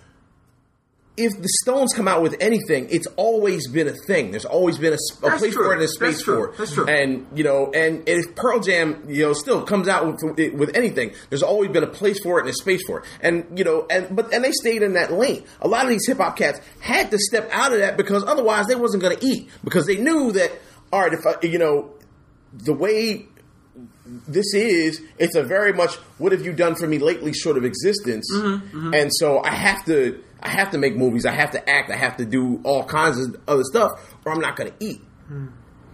[1.17, 4.31] if the Stones come out with anything, it's always been a thing.
[4.31, 5.65] There's always been a, That's place true.
[5.65, 6.37] for it and a That's space true.
[6.37, 6.59] for it.
[6.59, 6.87] That's true.
[6.87, 11.13] And you know, and if Pearl Jam, you know, still comes out with, with anything,
[11.29, 13.05] there's always been a place for it and a space for it.
[13.21, 15.45] And you know, and but and they stayed in that lane.
[15.61, 18.67] A lot of these hip hop cats had to step out of that because otherwise
[18.67, 20.51] they wasn't going to eat because they knew that
[20.93, 21.91] all right, if I, you know,
[22.53, 23.27] the way
[24.05, 27.65] this is, it's a very much what have you done for me lately sort of
[27.65, 28.77] existence, mm-hmm.
[28.77, 28.95] Mm-hmm.
[28.95, 31.97] and so I have to, I have to make movies, I have to act, I
[31.97, 33.91] have to do all kinds of other stuff,
[34.25, 35.01] or I'm not going to eat.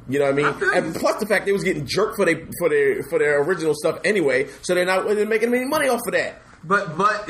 [0.09, 0.55] You know what I mean?
[0.55, 3.43] feel and plus the fact they was getting jerked for their for their for their
[3.43, 6.41] original stuff anyway, so they're not they're making any money off of that.
[6.65, 7.29] But but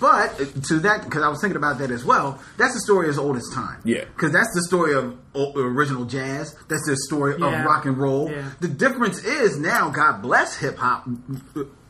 [0.00, 2.40] but to that because I was thinking about that as well.
[2.56, 3.80] That's the story as old as time.
[3.84, 4.04] Yeah.
[4.04, 5.18] because that's the story of
[5.56, 6.54] original jazz.
[6.68, 7.60] That's the story Yeah.
[7.60, 8.30] of rock and roll.
[8.30, 8.48] Yeah.
[8.60, 11.06] The difference is now, God bless hip hop.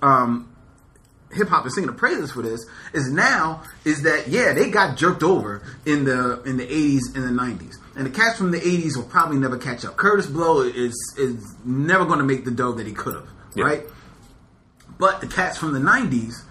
[0.03, 0.49] Um,
[1.33, 2.65] hip hop is singing the praises for this.
[2.93, 7.25] Is now is that yeah they got jerked over in the in the eighties and
[7.25, 7.79] the nineties.
[7.97, 9.97] And the cats from the '80s will probably never catch up.
[9.97, 13.65] Kurtis Blow is is never going to make the dough that he could have, Yeah.
[13.65, 13.83] right?
[14.99, 16.43] But the cats from the '90s,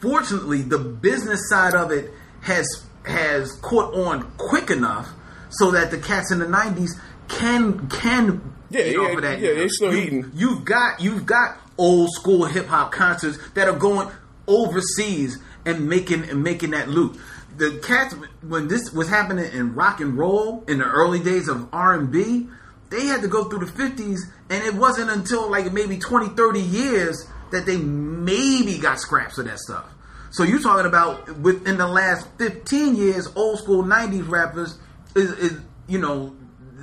[0.00, 2.10] fortunately, the business side of it
[2.42, 2.66] has
[3.04, 5.08] has caught on quick enough
[5.50, 6.90] so that the cats in the '90s
[7.28, 10.30] can can Yeah, yeah, yeah, they're still You- eating.
[10.34, 14.08] You've got you've got old school hip hop concerts that are going
[14.46, 17.18] overseas and making and making that loot.
[17.56, 21.68] The cats when this was happening in rock and roll in the early days of
[21.72, 22.48] R and B,
[22.90, 26.60] they had to go through the fifties, and it wasn't until like maybe 20, 30
[26.60, 29.86] years that they maybe got scraps of that stuff.
[30.30, 34.78] So you're talking about within the last fifteen years, old school '90s rappers
[35.14, 36.34] is, is you know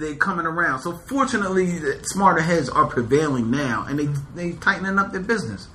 [0.02, 0.82] they coming around.
[0.82, 5.68] So fortunately, the smarter heads are prevailing now, and they they tightening up their business.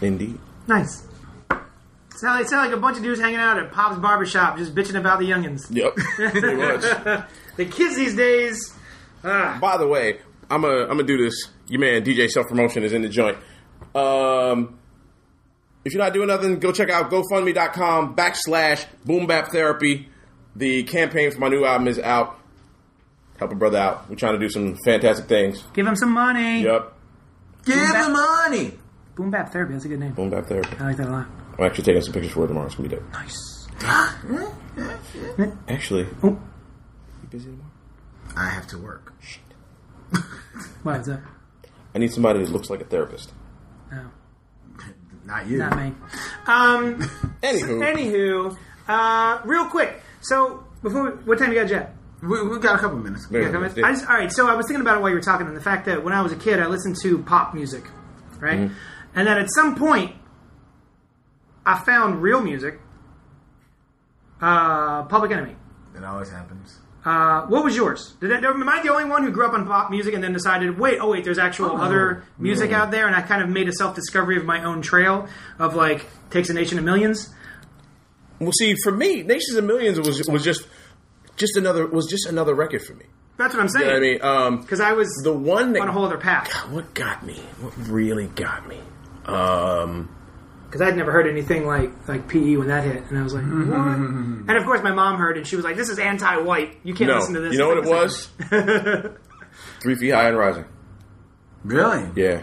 [0.00, 0.38] Indeed.
[0.66, 1.04] Nice.
[2.16, 4.98] Sound like, sound like a bunch of dudes hanging out at Pop's barbershop just bitching
[4.98, 5.66] about the youngins.
[5.70, 5.94] Yep.
[6.32, 6.80] Pretty much.
[7.56, 8.74] The kids these days.
[9.22, 10.20] ah, By the way,
[10.50, 11.34] I'm a I'm gonna do this.
[11.68, 13.36] Your man DJ Self Promotion is in the joint.
[13.94, 14.78] Um,
[15.84, 20.08] if you're not doing nothing, go check out GoFundMe.com backslash Boom Bap Therapy.
[20.54, 22.38] The campaign for my new album is out.
[23.38, 24.08] Help a brother out.
[24.08, 25.62] We're trying to do some fantastic things.
[25.74, 26.62] give him some money.
[26.62, 26.92] Yep.
[27.64, 28.72] Give him them money.
[29.14, 29.72] Boom Bap Therapy.
[29.74, 30.12] That's a good name.
[30.12, 30.76] Boom Bap Therapy.
[30.78, 31.26] I like that a lot.
[31.58, 32.66] I'm actually taking some pictures for it tomorrow.
[32.66, 33.12] It's gonna be dope.
[33.12, 33.68] Nice.
[35.68, 37.70] Actually, Oh, you busy tomorrow?
[38.36, 39.12] I have to work.
[40.82, 41.20] what is that?
[41.94, 43.32] I need somebody that looks like a therapist.
[43.90, 44.02] No,
[45.24, 45.58] Not you.
[45.58, 45.92] not me.
[46.46, 46.98] Um,
[47.42, 48.56] Anywho, anywho,
[48.88, 50.02] uh, real quick.
[50.20, 51.94] So, before we, what time you got, Jet?
[52.22, 53.26] We, we got a couple minutes.
[53.30, 53.40] Yeah.
[53.40, 53.84] Yeah, come in.
[53.84, 55.56] I just, all right, so I was thinking about it while you were talking, and
[55.56, 57.84] the fact that when I was a kid, I listened to pop music,
[58.40, 58.58] right?
[58.60, 58.74] Mm-hmm.
[59.14, 60.14] And then at some point,
[61.64, 62.80] I found real music.
[64.40, 65.56] Uh, Public Enemy.
[65.96, 66.78] It always happens.
[67.04, 68.14] Uh, what was yours?
[68.20, 70.32] Did I, am I the only one who grew up on pop music and then
[70.32, 72.78] decided, wait, oh wait, there's actual Oh, other music no.
[72.78, 75.74] out there, and I kind of made a self discovery of my own trail of
[75.74, 77.32] like takes a nation of millions.
[78.40, 80.66] well, see, for me, Nations of Millions was was just
[81.36, 83.04] just another was just another record for me.
[83.38, 84.12] That's what I'm You know what I saying.
[84.14, 84.22] mean?
[84.22, 86.50] Um, Because I was the one that on a whole other path.
[86.70, 88.80] what got me, what really got me,
[89.26, 90.08] um,
[90.66, 93.44] because I'd never heard anything like like PE when that hit, and I was like,
[93.46, 93.50] what?
[93.50, 96.78] and of course, my mom heard, and she was like, "This is anti-white.
[96.82, 98.28] You can't no, listen to this." you know what it was?
[99.82, 100.64] Three feet high and rising.
[101.64, 102.08] Really?
[102.16, 102.42] Yeah,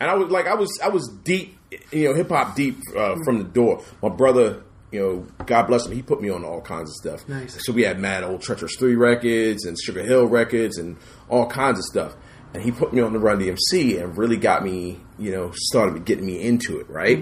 [0.00, 1.56] and I was like, I was, I was deep,
[1.92, 3.82] you know, hip hop deep uh, from the door.
[4.02, 4.62] My brother,
[4.94, 7.28] you know, God bless him, he put me on all kinds of stuff.
[7.28, 7.58] Nice.
[7.66, 10.96] So we had mad old Treacherous Three records and Sugar Hill records and
[11.28, 12.14] all kinds of stuff.
[12.54, 16.04] And he put me on the Run DMC and really got me, you know, started
[16.04, 17.18] getting me into it, right?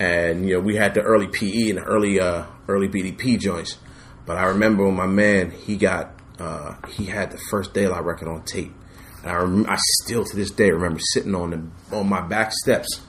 [0.00, 3.78] And you know, we had the early PE and the early, uh, early BDP joints.
[4.26, 7.98] But I remember when my man, he got, uh, he had the first De La
[7.98, 8.74] record on tape.
[9.22, 12.52] And I, rem- I still to this day remember sitting on the on my back
[12.52, 13.00] steps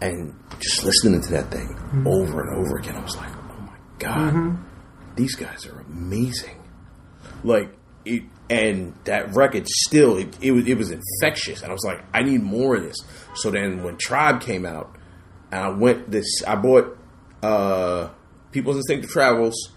[0.00, 1.76] and just listening to that thing
[2.06, 2.96] over and over again.
[2.96, 4.58] I was like, oh my god,
[5.16, 6.62] these guys are amazing.
[7.42, 7.70] Like
[8.04, 12.02] it, and that record still it, it was it was infectious, and I was like,
[12.14, 12.96] I need more of this.
[13.34, 14.96] So then when Tribe came out,
[15.50, 16.96] and I went this, I bought
[17.42, 18.10] uh,
[18.52, 19.72] People's Instinctive Travels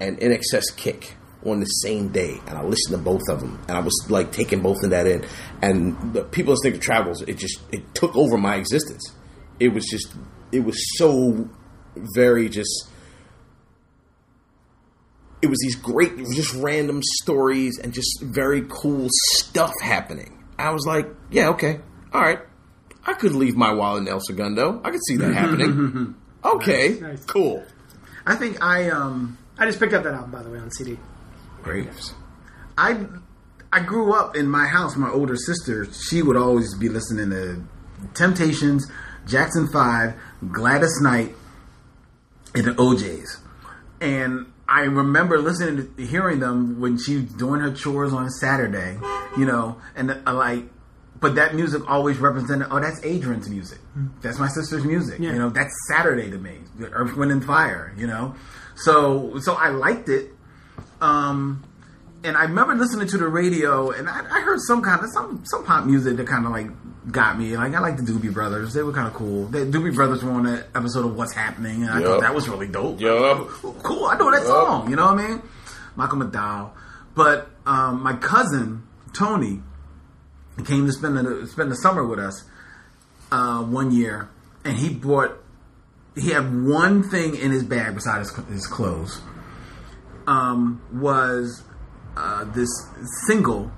[0.00, 3.76] and INXS Kick on the same day, and I listened to both of them, and
[3.76, 5.24] I was like taking both of that in,
[5.62, 9.12] and the People's Instinctive Travels, it just it took over my existence.
[9.58, 10.12] It was just,
[10.52, 11.48] it was so
[12.14, 12.88] very just.
[15.42, 20.42] It was these great, just random stories and just very cool stuff happening.
[20.58, 21.80] I was like, yeah, okay,
[22.12, 22.40] all right.
[23.06, 24.80] I could leave my wallet in El Segundo.
[24.82, 26.14] I could see that happening.
[26.44, 27.24] Okay, Nice, nice.
[27.26, 27.64] cool.
[28.26, 30.98] I think I um I just picked up that album by the way on CD.
[31.62, 31.88] Great.
[32.76, 33.06] I
[33.72, 34.96] I grew up in my house.
[34.96, 37.62] My older sister, she would always be listening to
[38.14, 38.90] Temptations,
[39.26, 40.14] Jackson Five,
[40.52, 41.34] Gladys Knight,
[42.54, 43.38] and the O'Jays.
[44.00, 48.98] And I remember listening to hearing them when she was doing her chores on Saturday,
[49.38, 50.64] you know, and uh, like,
[51.20, 52.68] but that music always represented.
[52.70, 53.78] Oh, that's Adrian's music.
[54.20, 55.18] That's my sister's music.
[55.18, 55.32] Yeah.
[55.32, 56.58] You know, that's Saturday to me.
[56.80, 57.94] Earth, Wind, and Fire.
[57.96, 58.34] You know,
[58.74, 60.32] so so I liked it.
[61.00, 61.64] Um,
[62.24, 65.44] and I remember listening to the radio, and I, I heard some kind of some
[65.44, 66.68] some pop music that kind of like
[67.12, 67.56] got me.
[67.56, 69.46] Like I like the Doobie Brothers; they were kind of cool.
[69.46, 72.48] The Doobie Brothers were on that episode of What's Happening, and I thought that was
[72.48, 73.00] really dope.
[73.00, 73.48] Yup.
[73.82, 74.46] Cool, I know that Yup.
[74.46, 74.90] song.
[74.90, 75.42] You know what I mean?
[75.94, 76.70] Michael McDonald.
[77.14, 78.82] But um, my cousin
[79.14, 79.62] Tony
[80.64, 82.44] came to spend the spend the summer with us
[83.32, 84.28] uh, one year,
[84.64, 85.36] and he brought
[86.14, 89.20] he had one thing in his bag besides his, his clothes.
[90.26, 91.62] Um, was
[92.16, 92.68] uh, this
[93.26, 93.70] single,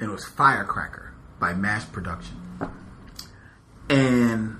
[0.00, 2.36] and it was Firecracker by Mass Production,
[3.88, 4.56] and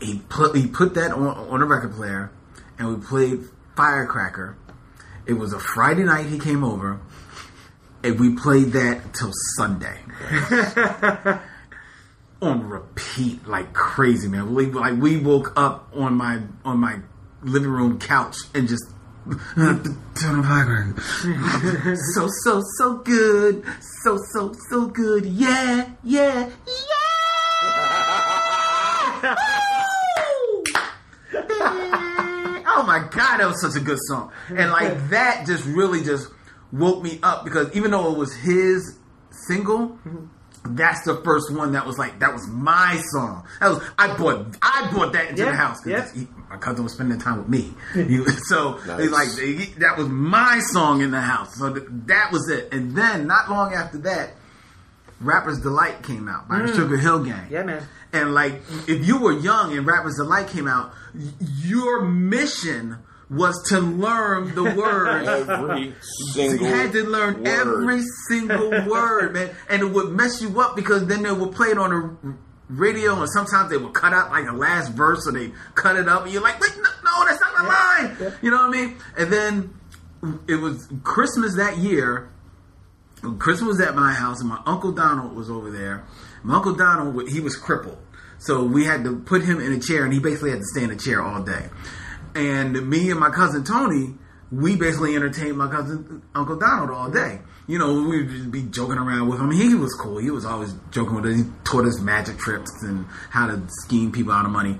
[0.00, 2.30] he put he put that on on a record player,
[2.78, 3.40] and we played
[3.76, 4.56] Firecracker.
[5.26, 6.26] It was a Friday night.
[6.26, 7.00] He came over,
[8.02, 9.98] and we played that till Sunday
[12.42, 14.54] on repeat like crazy, man.
[14.54, 17.00] We like we woke up on my on my
[17.42, 18.84] living room couch and just.
[22.14, 23.64] so so so good,
[24.02, 25.26] so so so good.
[25.26, 26.48] Yeah yeah
[29.22, 29.36] yeah.
[32.78, 34.30] Oh my god, that was such a good song.
[34.50, 36.28] And like that just really just
[36.72, 38.98] woke me up because even though it was his
[39.30, 40.26] single, mm-hmm.
[40.70, 43.46] That's the first one that was like that was my song.
[43.60, 46.84] That was I bought I brought that into Yeah, the house because he- my cousin
[46.84, 47.74] was spending time with me.
[47.94, 49.10] He- so Nice.
[49.10, 51.56] like he- that was my song in the house.
[51.56, 52.72] So th- that was it.
[52.72, 54.30] And then not long after that,
[55.20, 56.76] Rapper's Delight came out by the mm.
[56.76, 57.46] Sugar Hill Gang.
[57.50, 57.82] Yeah, man.
[58.12, 62.98] And like, if you were young and Rappers Delight came out, y- your mission
[63.28, 65.28] was to learn the words.
[65.28, 65.94] Every
[66.32, 66.66] single.
[66.66, 67.48] you had to learn word.
[67.48, 71.68] every single word, man, and it would mess you up because then they would play
[71.68, 72.34] it on the
[72.68, 76.08] radio, and sometimes they would cut out like the last verse, or they cut it
[76.08, 78.34] up, and you're like, wait, no, no that's not the line.
[78.42, 78.96] You know what I mean?
[79.16, 79.74] And then
[80.48, 82.30] it was Christmas that year.
[83.38, 86.04] Christmas was at my house, and my uncle Donald was over there.
[86.42, 87.98] My uncle Donald, he was crippled,
[88.38, 90.84] so we had to put him in a chair, and he basically had to stay
[90.84, 91.68] in a chair all day.
[92.36, 94.14] And me and my cousin Tony,
[94.52, 97.40] we basically entertained my cousin Uncle Donald all day.
[97.66, 99.50] You know, we'd just be joking around with him.
[99.50, 100.18] He was cool.
[100.18, 101.36] He was always joking with us.
[101.36, 104.76] He taught us magic tricks and how to scheme people out of money.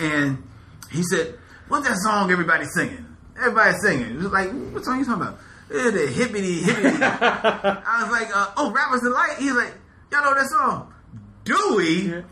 [0.00, 0.42] And
[0.90, 1.38] he said,
[1.68, 3.06] "What's that song everybody's singing?
[3.38, 5.38] Everybody's singing." It was like, "What song are you talking about?"
[5.72, 6.88] Eh, the hippity hippity.
[7.02, 9.74] I was like, uh, "Oh, rappers delight." He's like,
[10.10, 10.92] "Y'all know that song?"
[11.44, 12.24] Do Dewey.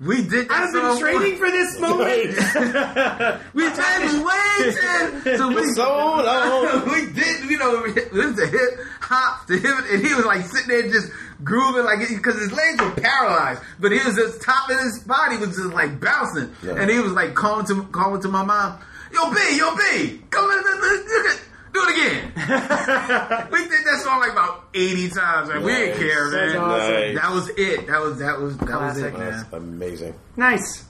[0.00, 2.00] We did I've been training for this moment.
[3.54, 4.76] we been waiting.
[5.36, 5.88] So we so
[6.24, 6.84] long.
[6.92, 10.42] we did, you know, it was a hip hop to him, and he was like
[10.46, 11.12] sitting there just
[11.44, 15.36] grooving, like because his legs were paralyzed, but he was just top of his body
[15.36, 16.76] was just like bouncing, Yeah.
[16.80, 18.78] and he was like calling to calling to my mom,
[19.12, 21.40] "Yo, B, yo, B, come in, look at-
[21.72, 22.32] do it again."
[23.52, 25.62] we did that song like about eighty times, man.
[25.62, 26.56] We didn't care, man.
[26.56, 26.92] awesome.
[26.92, 27.16] Nice.
[27.16, 27.86] That was it.
[27.86, 29.02] That was that was that Classic.
[29.12, 29.30] was it, man.
[29.30, 30.14] That's amazing.
[30.36, 30.84] nice.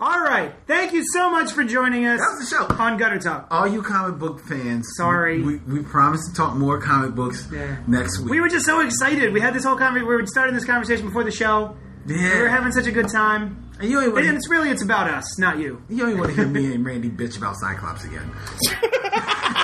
[0.00, 0.52] All right.
[0.66, 2.82] Thank you so much for joining us That was the show.
[2.82, 3.46] on Gutter Talk.
[3.50, 5.40] all you comic book fans, Sorry.
[5.40, 7.76] we, we promise to talk more comic books Yeah.
[7.86, 8.30] next week.
[8.30, 9.32] We were just so excited.
[9.32, 10.08] We had this whole conversation.
[10.08, 11.76] We were starting this conversation before the show.
[12.06, 12.34] yeah.
[12.34, 13.63] We were having such a good time.
[13.80, 15.82] And you ain't want And it's really it's about us, not you.
[15.88, 18.30] you only want to hear me and Randy bitch about Cyclops again.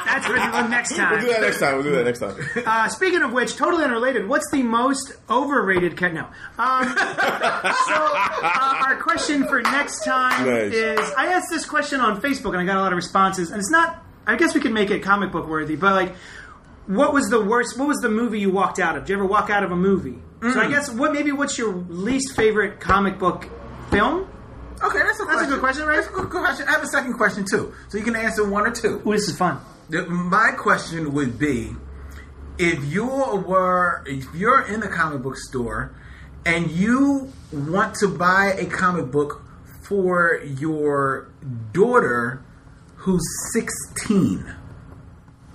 [0.05, 1.13] That's for the next time.
[1.13, 1.75] We'll do that next time.
[1.75, 2.35] We'll do that next time.
[2.67, 4.29] Uh, speaking of which, totally unrelated.
[4.29, 6.13] What's the most overrated cat?
[6.15, 6.23] No.
[6.59, 10.73] Um, so uh, our question for next time Nice.
[10.75, 13.61] is: I asked this question on Facebook and I got a lot of responses, and
[13.61, 14.05] it's not.
[14.27, 16.15] I guess we could make it comic book worthy, but like,
[16.87, 17.79] what was the worst?
[17.79, 19.05] What was the movie you walked out of?
[19.05, 20.19] Did you ever walk out of a movie?
[20.43, 23.47] So I guess what maybe what's your least favorite comic book
[23.91, 24.29] film?
[24.83, 25.97] Okay, that's a That's a good question, right?
[25.97, 26.67] That's a good question.
[26.67, 29.03] I have a second question too, so you can answer one or two.
[29.07, 29.61] Ooh, this is fun.
[29.91, 31.77] The- My question would be:
[32.59, 35.95] If you were, if you're in the comic book store
[36.47, 39.43] and you want to buy a comic book
[39.83, 41.29] for your
[41.73, 42.43] daughter
[42.97, 43.23] who's
[43.53, 44.55] 16,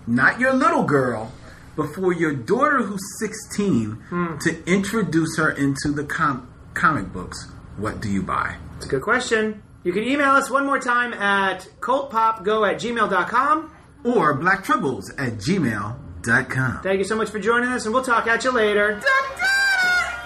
[0.07, 1.31] not your little girl,
[1.75, 4.37] but for your daughter who's 16 hmm.
[4.39, 8.57] to introduce her into the com- comic books, what do you buy?
[8.77, 9.61] It's a good question.
[9.83, 13.71] You can email us one more time at cultpopgo at gmail.com.
[14.03, 16.81] Or Black Tribbles at gmail.com.
[16.81, 19.01] Thank you so much for joining us, and we'll talk at you later.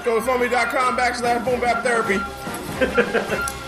[0.03, 3.55] GoFundMe.com backslash boom bap therapy.